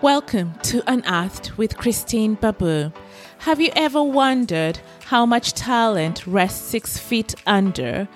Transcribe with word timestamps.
Welcome 0.00 0.54
to 0.62 0.80
Unearthed 0.86 1.58
with 1.58 1.76
Christine 1.76 2.34
Babu. 2.34 2.92
Have 3.38 3.60
you 3.60 3.72
ever 3.74 4.00
wondered 4.00 4.78
how 5.06 5.26
much 5.26 5.54
talent 5.54 6.24
rests 6.24 6.64
six 6.64 6.96
feet 6.96 7.34
under? 7.48 8.06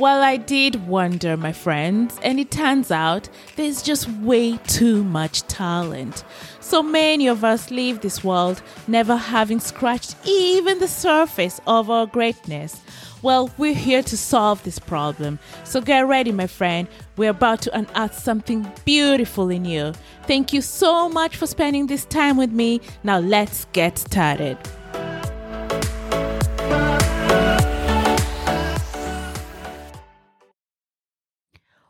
Well, 0.00 0.20
I 0.20 0.36
did 0.36 0.88
wonder, 0.88 1.36
my 1.36 1.52
friends, 1.52 2.18
and 2.24 2.40
it 2.40 2.50
turns 2.50 2.90
out 2.90 3.28
there's 3.54 3.82
just 3.82 4.10
way 4.10 4.56
too 4.66 5.04
much 5.04 5.42
talent. 5.42 6.24
So 6.58 6.82
many 6.82 7.28
of 7.28 7.44
us 7.44 7.70
leave 7.70 8.00
this 8.00 8.24
world 8.24 8.60
never 8.88 9.14
having 9.14 9.60
scratched 9.60 10.16
even 10.24 10.80
the 10.80 10.88
surface 10.88 11.60
of 11.68 11.88
our 11.88 12.06
greatness. 12.06 12.80
Well, 13.20 13.50
we're 13.58 13.74
here 13.74 14.02
to 14.04 14.16
solve 14.16 14.62
this 14.62 14.78
problem. 14.78 15.40
So 15.64 15.80
get 15.80 16.06
ready, 16.06 16.30
my 16.30 16.46
friend. 16.46 16.86
We're 17.16 17.30
about 17.30 17.62
to 17.62 17.76
unearth 17.76 18.16
something 18.16 18.70
beautiful 18.84 19.50
in 19.50 19.64
you. 19.64 19.92
Thank 20.24 20.52
you 20.52 20.62
so 20.62 21.08
much 21.08 21.36
for 21.36 21.48
spending 21.48 21.88
this 21.88 22.04
time 22.04 22.36
with 22.36 22.52
me. 22.52 22.80
Now 23.02 23.18
let's 23.18 23.64
get 23.72 23.98
started. 23.98 24.56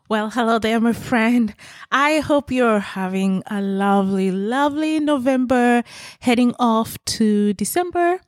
Well, 0.09 0.31
hello 0.31 0.57
there, 0.57 0.79
my 0.79 0.93
friend. 0.93 1.53
I 1.91 2.17
hope 2.17 2.51
you're 2.51 2.79
having 2.79 3.43
a 3.45 3.61
lovely, 3.61 4.31
lovely 4.31 4.99
November 4.99 5.83
heading 6.21 6.55
off 6.57 6.97
to 7.05 7.53
December. 7.53 8.19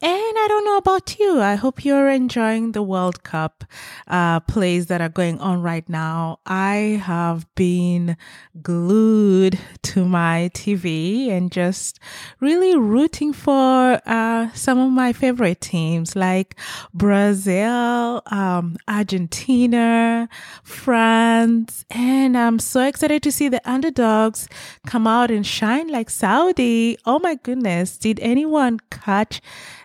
And 0.00 0.12
I 0.12 0.46
don't 0.46 0.64
know 0.64 0.76
about 0.76 1.18
you. 1.18 1.40
I 1.40 1.56
hope 1.56 1.84
you're 1.84 2.08
enjoying 2.08 2.70
the 2.70 2.84
World 2.84 3.24
Cup 3.24 3.64
uh, 4.06 4.38
plays 4.38 4.86
that 4.86 5.00
are 5.00 5.08
going 5.08 5.40
on 5.40 5.60
right 5.60 5.88
now. 5.88 6.38
I 6.46 7.02
have 7.04 7.52
been 7.56 8.16
glued 8.62 9.58
to 9.82 10.04
my 10.04 10.52
TV 10.54 11.30
and 11.30 11.50
just 11.50 11.98
really 12.38 12.76
rooting 12.76 13.32
for 13.32 14.00
uh, 14.06 14.52
some 14.52 14.78
of 14.78 14.92
my 14.92 15.12
favorite 15.12 15.60
teams 15.60 16.14
like 16.14 16.54
Brazil, 16.94 18.22
um, 18.26 18.76
Argentina, 18.86 20.28
France. 20.62 21.84
And 21.90 22.38
I'm 22.38 22.60
so 22.60 22.86
excited 22.86 23.20
to 23.24 23.32
see 23.32 23.48
the 23.48 23.68
underdogs 23.68 24.48
come 24.86 25.08
out 25.08 25.32
and 25.32 25.44
shine 25.44 25.88
like 25.88 26.08
Saudi. 26.08 26.96
Oh 27.04 27.18
my 27.18 27.34
goodness. 27.34 27.98
Did 27.98 28.20
anyone 28.20 28.78
catch 28.92 29.40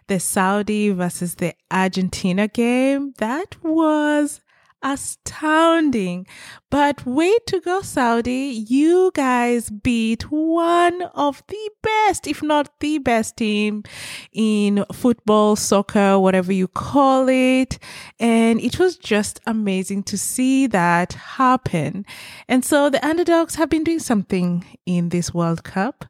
the 0.08 0.20
Saudi 0.20 0.90
versus 0.90 1.36
the 1.36 1.54
Argentina 1.72 2.48
game. 2.48 3.14
That 3.18 3.56
was 3.64 4.42
astounding. 4.84 6.28
But 6.70 7.06
way 7.06 7.38
to 7.48 7.62
go, 7.62 7.82
Saudi. 7.82 8.66
You 8.68 9.12
guys 9.14 9.70
beat 9.70 10.24
one 10.32 11.04
of 11.14 11.42
the 11.48 11.70
best, 11.82 12.28
if 12.28 12.44
not 12.44 12.80
the 12.80 12.98
best 12.98 13.38
team 13.38 13.84
in 14.32 14.86
football, 14.92 15.56
soccer, 15.56 16.20
whatever 16.20 16.52
you 16.52 16.68
call 16.68 17.30
it. 17.30 17.80
And 18.20 18.60
it 18.60 18.78
was 18.78 18.98
just 18.98 19.40
amazing 19.46 20.04
to 20.04 20.18
see 20.18 20.68
that 20.68 21.14
happen. 21.14 22.06
And 22.48 22.66
so 22.66 22.90
the 22.90 23.06
underdogs 23.06 23.56
have 23.56 23.70
been 23.70 23.84
doing 23.84 24.00
something 24.00 24.66
in 24.86 25.10
this 25.10 25.34
World 25.34 25.64
Cup, 25.64 26.06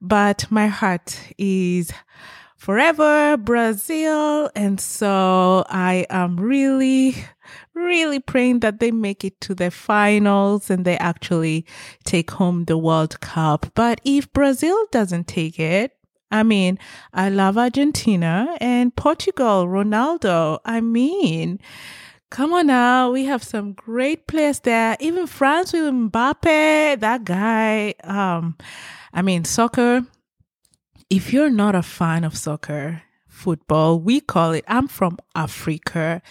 but 0.00 0.46
my 0.50 0.66
heart 0.66 1.32
is 1.38 1.92
forever 2.56 3.36
Brazil. 3.36 4.50
And 4.54 4.80
so 4.80 5.64
I 5.68 6.06
am 6.10 6.36
really, 6.36 7.14
really 7.74 8.18
praying 8.18 8.60
that 8.60 8.80
they 8.80 8.90
make 8.90 9.24
it 9.24 9.40
to 9.42 9.54
the 9.54 9.70
finals 9.70 10.70
and 10.70 10.84
they 10.84 10.98
actually 10.98 11.66
take 12.04 12.30
home 12.30 12.64
the 12.64 12.78
World 12.78 13.20
Cup. 13.20 13.66
But 13.74 14.00
if 14.04 14.32
Brazil 14.32 14.76
doesn't 14.90 15.28
take 15.28 15.60
it, 15.60 15.92
I 16.30 16.42
mean, 16.42 16.78
I 17.12 17.28
love 17.28 17.56
Argentina 17.56 18.56
and 18.60 18.94
Portugal, 18.96 19.66
Ronaldo. 19.66 20.58
I 20.64 20.80
mean, 20.80 21.60
come 22.30 22.52
on 22.52 22.66
now. 22.66 23.12
We 23.12 23.26
have 23.26 23.44
some 23.44 23.74
great 23.74 24.26
players 24.26 24.60
there. 24.60 24.96
Even 24.98 25.28
France 25.28 25.72
with 25.72 25.82
Mbappe, 25.82 26.98
that 26.98 27.24
guy. 27.24 27.94
Um, 28.02 28.56
I 29.12 29.22
mean, 29.22 29.44
soccer, 29.44 30.04
if 31.10 31.32
you're 31.32 31.50
not 31.50 31.74
a 31.74 31.82
fan 31.82 32.24
of 32.24 32.36
soccer, 32.36 33.02
football, 33.28 34.00
we 34.00 34.20
call 34.20 34.52
it, 34.52 34.64
I'm 34.66 34.88
from 34.88 35.18
Africa 35.34 36.22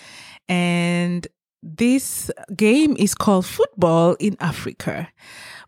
and 0.49 1.27
this 1.63 2.29
game 2.55 2.95
is 2.97 3.15
called 3.15 3.45
football 3.45 4.15
in 4.19 4.37
Africa. 4.39 5.09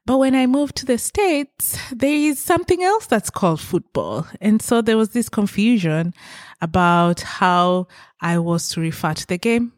But 0.06 0.20
when 0.20 0.36
I 0.36 0.46
moved 0.46 0.76
to 0.78 0.86
the 0.86 0.98
States, 0.98 1.78
there 1.92 2.14
is 2.14 2.40
something 2.40 2.84
else 2.84 3.08
that's 3.08 3.30
called 3.30 3.60
football. 3.60 4.28
And 4.40 4.62
so 4.62 4.82
there 4.82 4.96
was 4.96 5.10
this 5.10 5.28
confusion 5.28 6.14
about 6.62 7.22
how 7.22 7.88
I 8.22 8.38
was 8.40 8.70
to 8.70 8.82
refer 8.82 9.14
to 9.14 9.28
the 9.28 9.38
game. 9.38 9.74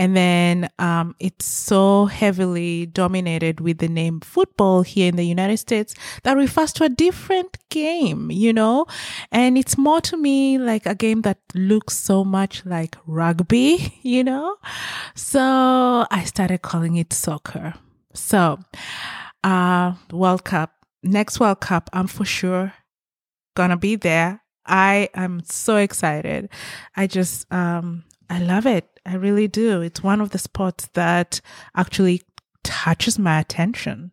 And 0.00 0.16
then 0.16 0.70
um, 0.78 1.14
it's 1.20 1.44
so 1.44 2.06
heavily 2.06 2.86
dominated 2.86 3.60
with 3.60 3.78
the 3.78 3.88
name 3.88 4.20
football 4.20 4.80
here 4.80 5.10
in 5.10 5.16
the 5.16 5.26
United 5.26 5.58
States 5.58 5.94
that 6.22 6.38
refers 6.38 6.72
to 6.74 6.84
a 6.84 6.88
different 6.88 7.58
game, 7.68 8.30
you 8.30 8.54
know? 8.54 8.86
And 9.30 9.58
it's 9.58 9.76
more 9.76 10.00
to 10.00 10.16
me 10.16 10.56
like 10.56 10.86
a 10.86 10.94
game 10.94 11.20
that 11.22 11.36
looks 11.54 11.98
so 11.98 12.24
much 12.24 12.64
like 12.64 12.96
rugby, 13.06 13.98
you 14.02 14.24
know? 14.24 14.56
So 15.14 16.06
I 16.10 16.24
started 16.24 16.62
calling 16.62 16.96
it 16.96 17.12
soccer. 17.12 17.74
So, 18.14 18.58
uh, 19.44 19.92
World 20.10 20.44
Cup, 20.44 20.72
next 21.02 21.40
World 21.40 21.60
Cup, 21.60 21.90
I'm 21.92 22.06
for 22.06 22.24
sure 22.24 22.72
gonna 23.54 23.76
be 23.76 23.96
there. 23.96 24.40
I 24.64 25.10
am 25.12 25.42
so 25.44 25.76
excited. 25.76 26.48
I 26.96 27.06
just, 27.06 27.52
um, 27.52 28.04
I 28.30 28.38
love 28.38 28.64
it. 28.64 28.89
I 29.06 29.14
really 29.14 29.48
do. 29.48 29.80
It's 29.80 30.02
one 30.02 30.20
of 30.20 30.30
the 30.30 30.38
spots 30.38 30.88
that 30.94 31.40
actually 31.74 32.22
touches 32.62 33.18
my 33.18 33.40
attention. 33.40 34.12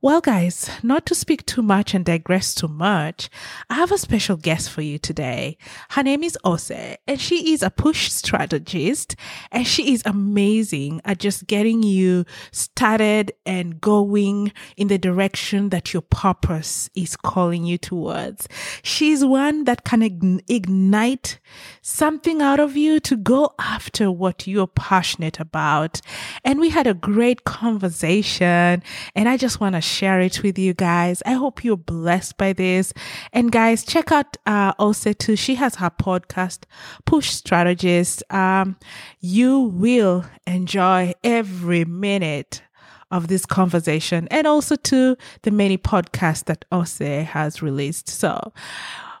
Well, 0.00 0.20
guys, 0.20 0.70
not 0.82 1.04
to 1.06 1.14
speak 1.14 1.44
too 1.44 1.62
much 1.62 1.94
and 1.94 2.04
digress 2.04 2.54
too 2.54 2.68
much, 2.68 3.28
I 3.68 3.74
have 3.74 3.92
a 3.92 3.98
special 3.98 4.36
guest 4.36 4.70
for 4.70 4.82
you 4.82 4.98
today. 4.98 5.58
Her 5.90 6.02
name 6.02 6.22
is 6.22 6.38
Ose, 6.44 6.96
and 7.06 7.20
she 7.20 7.52
is 7.52 7.62
a 7.62 7.70
push 7.70 8.10
strategist, 8.10 9.16
and 9.52 9.66
she 9.66 9.92
is 9.92 10.02
amazing 10.06 11.00
at 11.04 11.18
just 11.18 11.46
getting 11.46 11.82
you 11.82 12.24
started 12.50 13.32
and 13.44 13.80
going 13.80 14.52
in 14.76 14.88
the 14.88 14.98
direction 14.98 15.68
that 15.68 15.92
your 15.92 16.02
purpose 16.02 16.88
is 16.94 17.16
calling 17.16 17.64
you 17.64 17.76
towards. 17.76 18.48
She's 18.82 19.24
one 19.24 19.64
that 19.64 19.84
can 19.84 20.02
ignite 20.48 21.38
something 21.82 22.40
out 22.40 22.60
of 22.60 22.76
you 22.76 23.00
to 23.00 23.16
go 23.16 23.52
after 23.58 24.10
what 24.10 24.46
you're 24.46 24.66
passionate 24.66 25.40
about. 25.40 26.00
And 26.44 26.58
we 26.58 26.70
had 26.70 26.86
a 26.86 26.94
great 26.94 27.44
conversation, 27.44 28.82
and 29.14 29.28
I 29.28 29.36
just 29.36 29.49
want 29.58 29.74
to 29.74 29.80
share 29.80 30.20
it 30.20 30.42
with 30.42 30.58
you 30.58 30.74
guys. 30.74 31.22
I 31.24 31.32
hope 31.32 31.64
you're 31.64 31.76
blessed 31.76 32.36
by 32.36 32.52
this. 32.52 32.92
And 33.32 33.50
guys, 33.50 33.84
check 33.84 34.12
out 34.12 34.36
uh, 34.46 34.74
also 34.78 35.14
too. 35.14 35.34
She 35.34 35.54
has 35.54 35.76
her 35.76 35.90
podcast, 35.90 36.64
Push 37.06 37.30
Strategist. 37.30 38.22
Um, 38.30 38.76
you 39.18 39.60
will 39.60 40.26
enjoy 40.46 41.14
every 41.24 41.86
minute 41.86 42.62
of 43.10 43.28
this 43.28 43.46
conversation 43.46 44.28
and 44.30 44.46
also 44.46 44.76
to 44.76 45.16
the 45.42 45.50
many 45.50 45.76
podcasts 45.76 46.44
that 46.44 46.64
Ose 46.70 46.98
has 47.26 47.62
released. 47.62 48.08
So, 48.08 48.52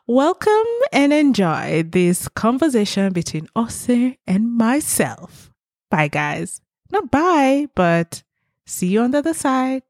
welcome 0.06 0.52
and 0.92 1.12
enjoy 1.12 1.82
this 1.82 2.28
conversation 2.28 3.12
between 3.12 3.48
Ose 3.56 4.14
and 4.26 4.52
myself. 4.52 5.50
Bye, 5.90 6.08
guys. 6.08 6.60
Not 6.92 7.10
bye, 7.10 7.68
but 7.74 8.22
see 8.66 8.88
you 8.88 9.00
on 9.00 9.12
the 9.12 9.18
other 9.18 9.34
side. 9.34 9.82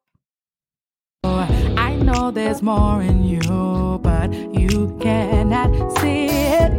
Know 2.12 2.32
there's 2.32 2.60
more 2.60 3.00
in 3.02 3.22
you, 3.22 4.00
but 4.02 4.34
you 4.34 4.98
cannot 5.00 5.70
see 5.98 6.26
it. 6.26 6.72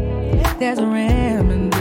There's 0.60 0.78
a 0.78 0.86
remedy, 0.86 1.81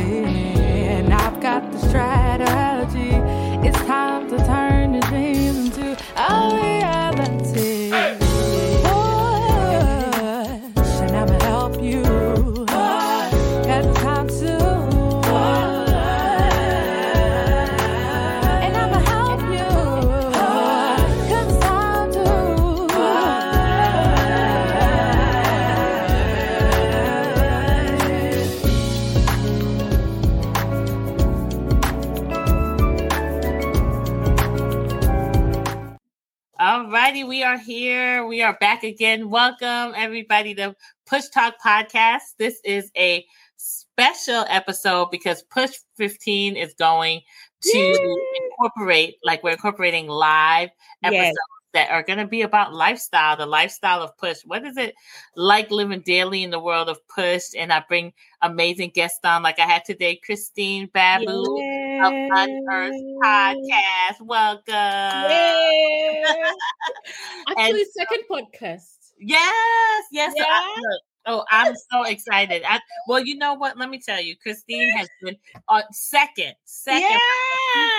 we 37.41 37.45
are 37.45 37.57
here. 37.57 38.27
We 38.27 38.43
are 38.43 38.55
back 38.61 38.85
again. 38.85 39.31
Welcome 39.31 39.95
everybody 39.97 40.55
to 40.57 40.77
Push 41.07 41.29
Talk 41.29 41.55
Podcast. 41.65 42.37
This 42.39 42.61
is 42.67 42.91
a 42.95 43.25
special 43.57 44.45
episode 44.47 45.11
because 45.11 45.43
Push 45.45 45.71
15 45.97 46.59
is 46.59 46.75
going 46.75 47.23
to 47.63 47.79
Yay! 47.79 48.17
incorporate, 48.51 49.15
like 49.25 49.43
we're 49.43 49.53
incorporating 49.53 50.07
live 50.07 50.69
episodes 51.03 51.29
yes. 51.29 51.35
that 51.73 51.91
are 51.91 52.03
going 52.03 52.19
to 52.19 52.27
be 52.27 52.43
about 52.43 52.75
lifestyle, 52.75 53.39
the 53.39 53.47
lifestyle 53.47 54.03
of 54.03 54.15
Push. 54.19 54.43
What 54.45 54.67
is 54.67 54.77
it 54.77 54.95
like 55.35 55.71
living 55.71 56.03
daily 56.03 56.43
in 56.43 56.51
the 56.51 56.61
world 56.61 56.91
of 56.91 56.99
Push? 57.09 57.55
And 57.57 57.73
I 57.73 57.83
bring 57.89 58.13
amazing 58.43 58.91
guests 58.95 59.21
on, 59.25 59.43
like 59.43 59.59
I 59.59 59.65
had 59.65 59.87
today, 59.87 60.21
Christine 60.23 60.91
Babu. 60.93 61.57
Yay! 61.57 61.80
Of 62.05 62.13
Unearth 62.13 63.01
Podcast. 63.23 64.21
Welcome. 64.21 64.65
Actually, 67.59 67.85
second 67.97 68.23
podcast. 68.31 68.97
Yes, 69.19 70.05
yes. 70.11 70.33
Yeah. 70.35 70.45
I, 70.47 70.83
oh, 71.27 71.45
I'm 71.51 71.75
so 71.93 72.05
excited. 72.05 72.63
I, 72.67 72.81
well, 73.07 73.21
you 73.21 73.37
know 73.37 73.53
what? 73.55 73.77
Let 73.77 73.91
me 73.91 74.01
tell 74.01 74.21
you, 74.21 74.35
Christine 74.37 74.91
has 74.97 75.09
been 75.23 75.37
on 75.69 75.83
uh, 75.83 75.87
second, 75.93 76.55
second 76.65 77.19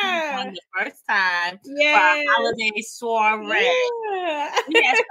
yeah. 0.04 0.44
on 0.46 0.54
the 0.54 0.62
first 0.78 1.04
time 1.08 1.60
yeah. 1.66 1.98
for 1.98 2.04
our 2.04 2.24
holiday 2.30 2.72
soiree. 2.82 3.72
Yeah. 4.12 4.56
Yes, 4.70 4.98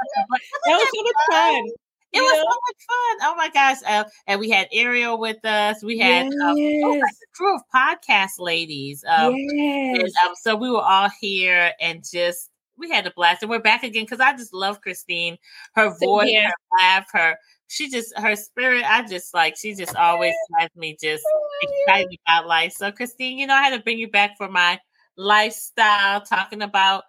that 0.67 0.67
was 0.67 0.89
so 0.95 1.03
much 1.03 1.15
fun. 1.31 1.65
It 2.13 2.21
was 2.21 2.37
so 2.37 2.45
much 2.45 2.77
fun. 2.89 3.29
Oh 3.31 3.35
my 3.37 3.51
gosh. 3.51 3.77
Uh, 3.87 4.05
and 4.27 4.41
we 4.41 4.51
had 4.51 4.69
Ariel 4.73 5.19
with 5.19 5.45
us. 5.45 5.83
We 5.83 5.99
had 5.99 6.27
yes. 6.27 6.35
um, 6.43 6.57
oh, 6.59 6.99
like 7.01 7.03
a 7.03 7.37
crew 7.37 7.55
of 7.55 7.63
podcast 7.75 8.39
ladies. 8.39 9.05
Um, 9.07 9.35
yes. 9.37 10.01
and, 10.01 10.13
um, 10.27 10.35
so 10.35 10.57
we 10.57 10.71
were 10.71 10.83
all 10.83 11.09
here 11.21 11.73
and 11.81 12.05
just, 12.05 12.51
we 12.77 12.91
had 12.91 13.07
a 13.07 13.13
blast. 13.13 13.43
And 13.43 13.51
we're 13.51 13.61
back 13.61 13.85
again 13.85 14.05
because 14.05 14.21
I 14.21 14.33
just 14.37 14.53
love 14.53 14.81
Christine. 14.81 15.39
Her 15.75 15.97
voice, 16.01 16.35
her 16.35 16.53
laugh, 16.81 17.07
her, 17.13 17.37
she 17.69 17.89
just, 17.89 18.19
her 18.19 18.35
spirit, 18.35 18.85
I 18.85 19.07
just 19.07 19.33
like, 19.33 19.57
she 19.57 19.75
just 19.75 19.95
always 19.95 20.35
has 20.59 20.71
me 20.75 20.97
just 21.01 21.23
excited 21.63 22.19
about 22.27 22.49
life. 22.49 22.73
So, 22.73 22.91
Christine, 22.91 23.39
you 23.39 23.47
know, 23.47 23.55
I 23.55 23.63
had 23.63 23.77
to 23.77 23.85
bring 23.85 23.99
you 23.99 24.11
back 24.11 24.37
for 24.37 24.49
my 24.49 24.81
lifestyle, 25.17 26.23
talking 26.23 26.63
about 26.63 27.05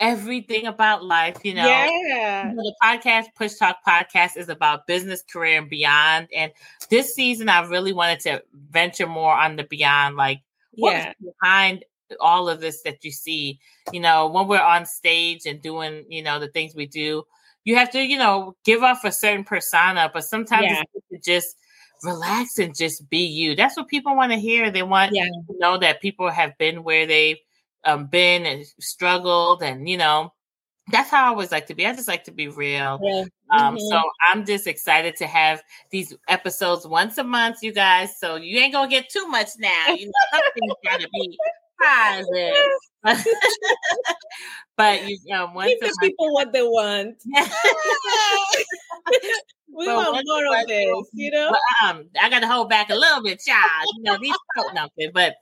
everything 0.00 0.66
about 0.66 1.04
life, 1.04 1.38
you 1.44 1.54
know. 1.54 1.66
Yeah. 1.66 2.48
You 2.48 2.54
know, 2.54 2.62
the 2.62 2.74
podcast, 2.82 3.26
Push 3.36 3.54
Talk 3.54 3.78
Podcast, 3.86 4.36
is 4.36 4.48
about 4.48 4.86
business, 4.86 5.22
career, 5.22 5.58
and 5.58 5.70
beyond. 5.70 6.28
And 6.34 6.52
this 6.90 7.14
season, 7.14 7.48
I 7.48 7.60
really 7.66 7.92
wanted 7.92 8.20
to 8.20 8.42
venture 8.70 9.06
more 9.06 9.34
on 9.34 9.56
the 9.56 9.64
beyond, 9.64 10.16
like 10.16 10.42
yeah. 10.74 11.12
behind 11.40 11.84
all 12.20 12.48
of 12.48 12.60
this 12.60 12.82
that 12.82 13.04
you 13.04 13.10
see. 13.10 13.58
You 13.92 14.00
know, 14.00 14.28
when 14.28 14.48
we're 14.48 14.60
on 14.60 14.86
stage 14.86 15.46
and 15.46 15.62
doing, 15.62 16.04
you 16.08 16.22
know, 16.22 16.38
the 16.38 16.48
things 16.48 16.74
we 16.74 16.86
do, 16.86 17.24
you 17.64 17.76
have 17.76 17.90
to, 17.92 18.00
you 18.00 18.18
know, 18.18 18.56
give 18.64 18.82
off 18.82 19.04
a 19.04 19.12
certain 19.12 19.44
persona, 19.44 20.10
but 20.12 20.24
sometimes 20.24 20.66
yeah. 20.66 20.82
it's 21.10 21.26
just 21.26 21.56
relax 22.02 22.58
and 22.58 22.76
just 22.76 23.08
be 23.08 23.24
you. 23.24 23.54
That's 23.54 23.76
what 23.76 23.88
people 23.88 24.16
want 24.16 24.32
to 24.32 24.38
hear. 24.38 24.70
They 24.70 24.82
want 24.82 25.14
yeah. 25.14 25.26
to 25.26 25.58
know 25.58 25.78
that 25.78 26.02
people 26.02 26.30
have 26.30 26.58
been 26.58 26.82
where 26.82 27.06
they've 27.06 27.38
um, 27.84 28.06
been 28.06 28.46
and 28.46 28.64
struggled, 28.80 29.62
and 29.62 29.88
you 29.88 29.96
know, 29.96 30.32
that's 30.90 31.10
how 31.10 31.24
I 31.24 31.28
always 31.28 31.52
like 31.52 31.66
to 31.66 31.74
be. 31.74 31.86
I 31.86 31.94
just 31.94 32.08
like 32.08 32.24
to 32.24 32.32
be 32.32 32.48
real. 32.48 32.98
Yeah. 33.02 33.24
Um, 33.50 33.76
mm-hmm. 33.76 33.78
So 33.78 34.00
I'm 34.30 34.44
just 34.44 34.66
excited 34.66 35.16
to 35.16 35.26
have 35.26 35.62
these 35.90 36.14
episodes 36.28 36.86
once 36.86 37.18
a 37.18 37.24
month, 37.24 37.58
you 37.62 37.72
guys. 37.72 38.18
So 38.18 38.36
you 38.36 38.58
ain't 38.58 38.72
gonna 38.72 38.90
get 38.90 39.08
too 39.08 39.26
much 39.28 39.50
now. 39.58 39.88
You 39.88 40.06
know, 40.06 40.12
something's 40.32 40.74
gotta 40.84 41.08
be 41.12 41.38
positive. 41.82 42.54
but 44.76 45.08
you 45.08 45.18
know, 45.26 45.50
once 45.54 45.72
give 45.80 45.80
the 45.80 45.96
people 46.00 46.32
what 46.32 46.52
they 46.52 46.62
want. 46.62 47.16
we 49.74 49.86
but 49.86 49.96
want 49.96 50.26
more 50.26 50.60
of 50.60 50.68
this, 50.68 51.10
you 51.12 51.30
know. 51.30 51.50
But, 51.50 51.88
um, 51.88 52.04
I 52.20 52.28
got 52.28 52.40
to 52.40 52.48
hold 52.48 52.68
back 52.68 52.90
a 52.90 52.94
little 52.94 53.22
bit, 53.22 53.40
child. 53.40 53.86
You 53.96 54.02
know, 54.04 54.18
these 54.20 54.36
don't 54.56 54.74
nothing, 54.74 55.10
but 55.14 55.34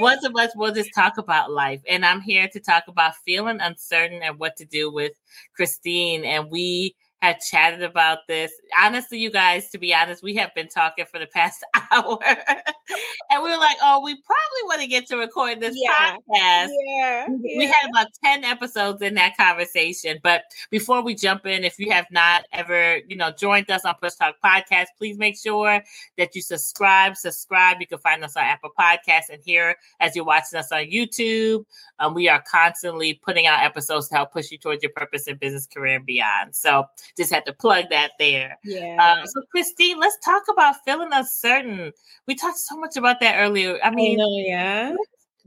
once 0.00 0.24
of 0.24 0.34
us 0.36 0.54
will 0.54 0.72
just 0.72 0.90
talk 0.94 1.18
about 1.18 1.50
life. 1.50 1.80
And 1.88 2.04
I'm 2.04 2.20
here 2.20 2.48
to 2.48 2.60
talk 2.60 2.84
about 2.88 3.16
feeling 3.24 3.60
uncertain 3.60 4.22
and 4.22 4.38
what 4.38 4.56
to 4.56 4.64
do 4.64 4.90
with 4.92 5.12
Christine. 5.54 6.24
And 6.24 6.50
we 6.50 6.94
had 7.22 7.40
chatted 7.40 7.82
about 7.82 8.18
this. 8.28 8.52
Honestly, 8.80 9.18
you 9.18 9.30
guys, 9.30 9.70
to 9.70 9.78
be 9.78 9.94
honest, 9.94 10.22
we 10.22 10.34
have 10.34 10.54
been 10.54 10.68
talking 10.68 11.06
for 11.06 11.18
the 11.18 11.26
past 11.26 11.64
hour. 11.90 12.18
and 12.22 13.42
we 13.42 13.50
were 13.50 13.56
like, 13.56 13.76
oh, 13.82 14.02
we 14.04 14.14
probably 14.14 14.62
want 14.64 14.80
to 14.82 14.86
get 14.86 15.06
to 15.06 15.16
record 15.16 15.60
this 15.60 15.74
yeah. 15.76 16.16
podcast. 16.16 16.68
Yeah. 16.86 17.26
We 17.28 17.64
yeah. 17.64 17.72
had 17.72 17.90
about 17.90 18.08
10 18.22 18.44
episodes 18.44 19.02
in 19.02 19.14
that 19.14 19.36
conversation. 19.36 20.18
But 20.22 20.42
before 20.70 21.02
we 21.02 21.14
jump 21.14 21.46
in, 21.46 21.64
if 21.64 21.78
you 21.78 21.90
have 21.90 22.06
not 22.10 22.44
ever, 22.52 22.98
you 23.08 23.16
know, 23.16 23.30
joined 23.30 23.70
us 23.70 23.84
on 23.84 23.94
Push 24.00 24.14
Talk 24.14 24.36
Podcast, 24.44 24.86
please 24.98 25.18
make 25.18 25.38
sure 25.38 25.82
that 26.18 26.34
you 26.34 26.42
subscribe. 26.42 27.16
Subscribe. 27.16 27.78
You 27.80 27.86
can 27.86 27.98
find 27.98 28.22
us 28.24 28.36
on 28.36 28.44
Apple 28.44 28.70
Podcasts 28.78 29.30
and 29.30 29.42
here 29.42 29.76
as 30.00 30.14
you're 30.14 30.24
watching 30.24 30.58
us 30.58 30.70
on 30.70 30.84
YouTube. 30.84 31.64
Um, 31.98 32.14
we 32.14 32.28
are 32.28 32.44
constantly 32.50 33.14
putting 33.14 33.46
out 33.46 33.64
episodes 33.64 34.08
to 34.08 34.16
help 34.16 34.32
push 34.32 34.50
you 34.50 34.58
towards 34.58 34.82
your 34.82 34.92
purpose 34.92 35.26
in 35.26 35.36
business, 35.36 35.66
career, 35.66 35.96
and 35.96 36.06
beyond. 36.06 36.54
So 36.54 36.84
just 37.16 37.32
had 37.32 37.46
to 37.46 37.52
plug 37.52 37.86
that 37.90 38.12
there. 38.18 38.58
Yeah. 38.64 38.96
Uh, 39.00 39.26
so, 39.26 39.42
Christine, 39.50 39.98
let's 39.98 40.18
talk 40.24 40.42
about 40.50 40.76
feeling 40.84 41.10
uncertain. 41.12 41.92
We 42.26 42.34
talked 42.34 42.58
so 42.58 42.76
much 42.76 42.96
about 42.96 43.20
that 43.20 43.38
earlier. 43.38 43.78
I 43.82 43.90
mean, 43.90 44.20
I 44.20 44.22
know, 44.22 44.36
yeah. 44.38 44.96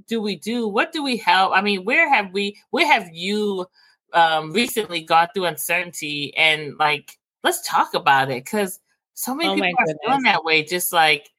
do 0.08 0.22
we 0.22 0.36
do? 0.36 0.68
What 0.68 0.92
do 0.92 1.04
we 1.04 1.18
help? 1.18 1.54
I 1.54 1.62
mean, 1.62 1.84
where 1.86 2.12
have 2.14 2.34
we? 2.34 2.58
Where 2.72 2.88
have 2.88 3.10
you 3.14 3.66
um, 4.14 4.52
recently 4.54 5.02
gone 5.02 5.28
through 5.34 5.46
uncertainty? 5.46 6.36
And 6.36 6.78
like, 6.78 7.18
let's 7.44 7.68
talk 7.68 7.94
about 7.94 8.32
it 8.32 8.44
because 8.44 8.80
so 9.14 9.36
many 9.36 9.50
oh 9.50 9.54
people 9.56 9.68
are 9.68 9.86
goodness. 9.86 9.98
feeling 10.06 10.24
that 10.24 10.44
way. 10.44 10.64
Just 10.64 10.94
like, 10.94 11.30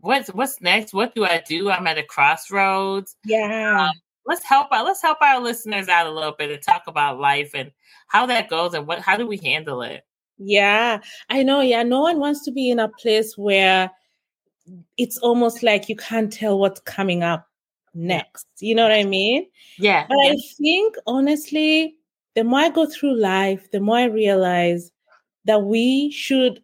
what's 0.00 0.28
what's 0.28 0.60
next? 0.60 0.92
What 0.92 1.14
do 1.14 1.24
I 1.24 1.42
do? 1.46 1.70
I'm 1.70 1.86
at 1.86 1.98
a 1.98 2.02
crossroads. 2.02 3.16
Yeah. 3.24 3.88
Um, 3.88 3.92
let's 4.26 4.44
help 4.44 4.68
out 4.72 4.84
let's 4.84 5.02
help 5.02 5.18
our 5.20 5.40
listeners 5.40 5.88
out 5.88 6.06
a 6.06 6.10
little 6.10 6.34
bit 6.38 6.50
and 6.50 6.62
talk 6.62 6.82
about 6.86 7.18
life 7.18 7.50
and 7.54 7.70
how 8.08 8.26
that 8.26 8.48
goes 8.48 8.74
and 8.74 8.86
what 8.86 9.00
how 9.00 9.16
do 9.16 9.26
we 9.26 9.38
handle 9.38 9.82
it 9.82 10.02
yeah 10.38 10.98
i 11.28 11.42
know 11.42 11.60
yeah 11.60 11.82
no 11.82 12.00
one 12.00 12.18
wants 12.18 12.44
to 12.44 12.50
be 12.50 12.70
in 12.70 12.78
a 12.78 12.88
place 12.88 13.36
where 13.36 13.90
it's 14.96 15.18
almost 15.18 15.62
like 15.62 15.88
you 15.88 15.96
can't 15.96 16.32
tell 16.32 16.58
what's 16.58 16.80
coming 16.80 17.22
up 17.22 17.46
next 17.94 18.46
you 18.60 18.74
know 18.74 18.82
what 18.82 18.92
i 18.92 19.04
mean 19.04 19.46
yeah 19.78 20.06
but 20.08 20.16
yeah. 20.22 20.32
i 20.32 20.36
think 20.56 20.94
honestly 21.06 21.94
the 22.36 22.44
more 22.44 22.60
i 22.60 22.68
go 22.68 22.86
through 22.86 23.18
life 23.18 23.70
the 23.72 23.80
more 23.80 23.96
i 23.96 24.04
realize 24.04 24.92
that 25.44 25.62
we 25.62 26.10
should 26.12 26.62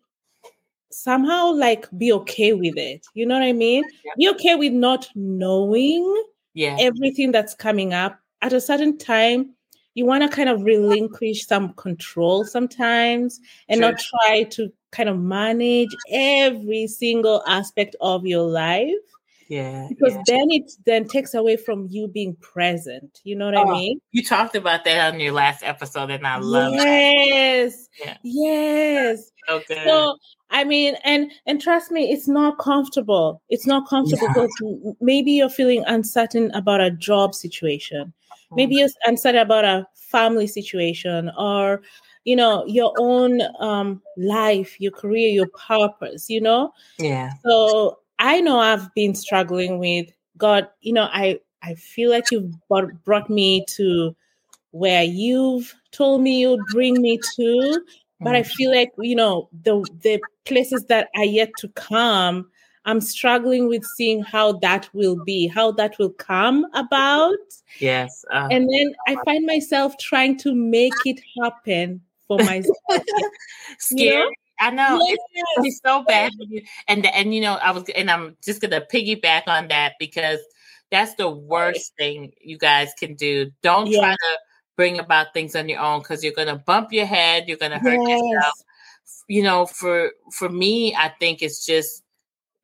somehow 0.90 1.50
like 1.50 1.86
be 1.98 2.12
okay 2.12 2.52
with 2.52 2.76
it 2.76 3.04
you 3.14 3.26
know 3.26 3.34
what 3.34 3.42
i 3.42 3.52
mean 3.52 3.82
yeah. 4.04 4.12
be 4.16 4.28
okay 4.28 4.54
with 4.54 4.72
not 4.72 5.08
knowing 5.14 6.24
yeah 6.56 6.76
everything 6.80 7.30
that's 7.30 7.54
coming 7.54 7.92
up 7.94 8.18
at 8.42 8.52
a 8.52 8.60
certain 8.60 8.96
time 8.98 9.54
you 9.94 10.04
want 10.04 10.22
to 10.22 10.28
kind 10.28 10.48
of 10.48 10.62
relinquish 10.62 11.46
some 11.46 11.72
control 11.74 12.44
sometimes 12.44 13.40
and 13.68 13.78
sure. 13.78 13.92
not 13.92 14.00
try 14.00 14.42
to 14.44 14.72
kind 14.90 15.08
of 15.08 15.18
manage 15.18 15.88
every 16.10 16.86
single 16.86 17.42
aspect 17.46 17.94
of 18.00 18.26
your 18.26 18.42
life 18.42 18.90
yeah 19.48 19.86
because 19.88 20.14
yeah. 20.14 20.22
then 20.26 20.46
it 20.50 20.72
then 20.84 21.06
takes 21.06 21.34
away 21.34 21.56
from 21.56 21.86
you 21.90 22.08
being 22.08 22.34
present 22.36 23.20
you 23.24 23.36
know 23.36 23.46
what 23.46 23.54
oh, 23.54 23.68
i 23.68 23.72
mean 23.72 24.00
you 24.12 24.22
talked 24.22 24.56
about 24.56 24.84
that 24.84 25.12
on 25.12 25.20
your 25.20 25.32
last 25.32 25.62
episode 25.62 26.10
and 26.10 26.26
i 26.26 26.36
love 26.38 26.72
yes 26.72 27.88
yeah. 28.00 28.16
yes 28.22 29.30
okay 29.48 29.82
so 29.84 30.16
I 30.50 30.64
mean, 30.64 30.94
and 31.04 31.32
and 31.46 31.60
trust 31.60 31.90
me, 31.90 32.10
it's 32.12 32.28
not 32.28 32.58
comfortable. 32.58 33.42
It's 33.48 33.66
not 33.66 33.88
comfortable 33.88 34.28
yeah. 34.28 34.46
because 34.46 34.94
maybe 35.00 35.32
you're 35.32 35.48
feeling 35.48 35.82
uncertain 35.86 36.50
about 36.52 36.80
a 36.80 36.90
job 36.90 37.34
situation. 37.34 38.12
Maybe 38.52 38.76
mm. 38.76 38.78
you're 38.80 38.88
uncertain 39.06 39.40
about 39.40 39.64
a 39.64 39.86
family 39.94 40.46
situation 40.46 41.32
or 41.36 41.82
you 42.24 42.36
know 42.36 42.64
your 42.66 42.92
own 42.98 43.40
um 43.60 44.02
life, 44.16 44.80
your 44.80 44.92
career, 44.92 45.28
your 45.28 45.48
purpose, 45.48 46.30
you 46.30 46.40
know? 46.40 46.72
Yeah. 46.98 47.32
So 47.44 47.98
I 48.18 48.40
know 48.40 48.58
I've 48.58 48.92
been 48.94 49.14
struggling 49.14 49.78
with 49.78 50.08
God, 50.36 50.68
you 50.80 50.92
know, 50.92 51.08
I 51.12 51.40
I 51.62 51.74
feel 51.74 52.10
like 52.10 52.30
you've 52.30 52.52
brought, 52.68 53.04
brought 53.04 53.28
me 53.28 53.64
to 53.70 54.14
where 54.70 55.02
you've 55.02 55.74
told 55.90 56.20
me 56.22 56.40
you'd 56.40 56.60
bring 56.70 57.00
me 57.00 57.18
to 57.36 57.82
but 58.20 58.34
I 58.34 58.42
mm. 58.42 58.46
feel 58.46 58.74
like 58.74 58.92
you 58.98 59.14
know 59.14 59.48
the 59.62 59.86
the 60.02 60.20
places 60.44 60.84
that 60.86 61.08
are 61.16 61.24
yet 61.24 61.50
to 61.58 61.68
come. 61.70 62.50
I'm 62.84 63.00
struggling 63.00 63.66
with 63.66 63.84
seeing 63.96 64.22
how 64.22 64.52
that 64.60 64.88
will 64.92 65.16
be, 65.24 65.48
how 65.48 65.72
that 65.72 65.98
will 65.98 66.12
come 66.12 66.66
about. 66.72 67.34
Yes, 67.80 68.24
uh, 68.32 68.48
and 68.50 68.68
then 68.72 68.94
I 69.08 69.16
find 69.24 69.44
myself 69.44 69.98
trying 69.98 70.38
to 70.38 70.54
make 70.54 70.94
it 71.04 71.20
happen 71.42 72.00
for 72.26 72.38
myself. 72.38 72.76
Scary. 73.78 74.06
You 74.12 74.18
know? 74.18 74.30
I 74.58 74.70
know 74.70 74.98
it's, 75.02 75.80
so 75.84 76.02
bad, 76.04 76.32
and 76.88 77.06
and 77.06 77.34
you 77.34 77.40
know 77.40 77.54
I 77.54 77.70
was 77.72 77.84
and 77.94 78.10
I'm 78.10 78.36
just 78.44 78.60
gonna 78.60 78.80
piggyback 78.80 79.42
on 79.46 79.68
that 79.68 79.94
because 79.98 80.40
that's 80.90 81.14
the 81.14 81.28
worst 81.28 81.92
thing 81.98 82.32
you 82.40 82.58
guys 82.58 82.92
can 82.98 83.14
do. 83.14 83.50
Don't 83.62 83.92
try 83.92 84.12
to 84.12 84.38
bring 84.76 84.98
about 84.98 85.32
things 85.34 85.56
on 85.56 85.68
your 85.68 85.80
own 85.80 86.00
because 86.00 86.22
you're 86.22 86.32
going 86.32 86.48
to 86.48 86.56
bump 86.56 86.92
your 86.92 87.06
head, 87.06 87.44
you're 87.48 87.56
going 87.56 87.72
to 87.72 87.78
hurt 87.78 87.98
yes. 88.06 88.20
yourself. 88.22 88.54
You 89.28 89.42
know, 89.42 89.66
for 89.66 90.12
for 90.32 90.48
me, 90.48 90.94
I 90.94 91.08
think 91.18 91.42
it's 91.42 91.66
just 91.66 92.02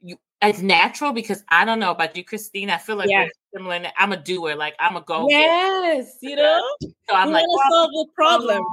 you. 0.00 0.16
It's 0.40 0.60
natural 0.60 1.12
because 1.12 1.42
I 1.48 1.64
don't 1.64 1.78
know 1.78 1.90
about 1.90 2.16
you, 2.16 2.24
Christine. 2.24 2.70
I 2.70 2.78
feel 2.78 2.96
like 2.96 3.10
yeah 3.10 3.28
similar. 3.54 3.82
I'm 3.98 4.12
a 4.12 4.16
doer. 4.16 4.54
Like 4.54 4.74
I'm 4.78 4.96
a 4.96 5.00
go. 5.00 5.28
Yes, 5.28 6.16
you 6.20 6.36
know. 6.36 6.62
So 7.10 7.16
I'm 7.16 7.28
you 7.28 7.34
like, 7.34 7.44
well, 7.48 7.60
solve 7.68 7.90
the 7.90 8.06
problem. 8.14 8.64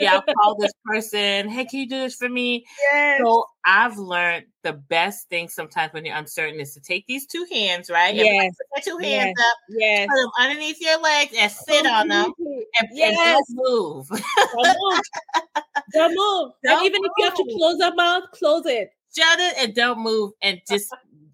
yeah, 0.00 0.14
I'll 0.14 0.22
call 0.22 0.56
this 0.58 0.72
person. 0.86 1.48
Hey, 1.48 1.66
can 1.66 1.80
you 1.80 1.88
do 1.88 1.98
this 1.98 2.16
for 2.16 2.30
me? 2.30 2.64
Yes. 2.90 3.20
So 3.22 3.44
I've 3.64 3.98
learned 3.98 4.46
the 4.62 4.72
best 4.72 5.28
thing 5.28 5.48
sometimes 5.48 5.92
when 5.92 6.04
you're 6.04 6.16
uncertain 6.16 6.58
is 6.58 6.72
to 6.74 6.80
take 6.80 7.06
these 7.06 7.26
two 7.26 7.46
hands, 7.52 7.90
right? 7.90 8.14
Yes. 8.14 8.52
Put 8.74 8.86
your 8.86 9.00
hands 9.00 9.34
yes. 9.36 9.46
up. 9.46 9.56
Yes. 9.68 10.08
Put 10.08 10.16
them 10.16 10.30
underneath 10.40 10.80
your 10.80 11.00
legs 11.02 11.34
and 11.38 11.52
sit 11.52 11.86
on 11.86 12.08
them. 12.08 12.32
And, 12.80 12.88
yes. 12.94 13.10
and 13.10 13.16
don't 13.18 13.46
move. 13.50 14.08
don't 14.08 14.78
move. 14.80 15.00
Don't 15.92 16.14
move. 16.14 16.52
Don't 16.64 16.78
and 16.78 16.86
even 16.86 17.02
move. 17.02 17.10
if 17.10 17.12
you 17.18 17.24
have 17.26 17.34
to 17.34 17.54
close 17.54 17.78
your 17.78 17.94
mouth, 17.94 18.24
close 18.32 18.66
it. 18.66 18.90
Shut 19.14 19.38
it 19.38 19.54
and 19.58 19.74
don't 19.74 20.00
move 20.00 20.32
and 20.42 20.60
just 20.68 20.92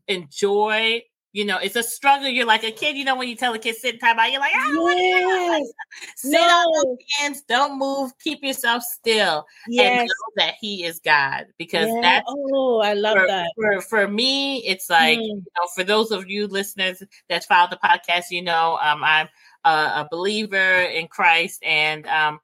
enjoy 0.08 1.00
you 1.32 1.44
know, 1.44 1.58
it's 1.58 1.76
a 1.76 1.82
struggle. 1.82 2.28
You're 2.28 2.46
like 2.46 2.64
a 2.64 2.72
kid, 2.72 2.96
you 2.96 3.04
know, 3.04 3.16
when 3.16 3.28
you 3.28 3.36
tell 3.36 3.54
a 3.54 3.58
kid 3.58 3.76
sit 3.76 4.00
time 4.00 4.18
out, 4.18 4.32
you're 4.32 4.40
like, 4.40 4.52
oh, 4.56 4.88
yes. 4.88 5.72
sit 6.16 6.32
no. 6.32 6.38
on 6.38 6.96
hands, 7.18 7.42
don't 7.42 7.78
move, 7.78 8.12
keep 8.18 8.42
yourself 8.42 8.82
still, 8.82 9.46
yes. 9.68 10.00
and 10.00 10.08
know 10.08 10.44
that 10.44 10.54
He 10.60 10.84
is 10.84 11.00
God. 11.00 11.46
Because 11.56 11.88
yeah. 11.88 12.00
that's 12.02 12.26
oh, 12.28 12.80
I 12.80 12.94
love 12.94 13.16
for, 13.16 13.26
that. 13.26 13.52
For 13.56 13.80
for 13.80 14.08
me, 14.08 14.58
it's 14.66 14.90
like 14.90 15.18
mm. 15.18 15.22
you 15.22 15.36
know, 15.36 15.68
for 15.74 15.84
those 15.84 16.10
of 16.10 16.28
you 16.28 16.48
listeners 16.48 17.02
that 17.28 17.44
follow 17.44 17.70
the 17.70 17.76
podcast, 17.76 18.30
you 18.30 18.42
know, 18.42 18.78
um, 18.82 19.04
I'm 19.04 19.28
a, 19.64 19.70
a 19.70 20.08
believer 20.10 20.56
in 20.82 21.06
Christ, 21.06 21.62
and 21.62 22.06
um, 22.06 22.40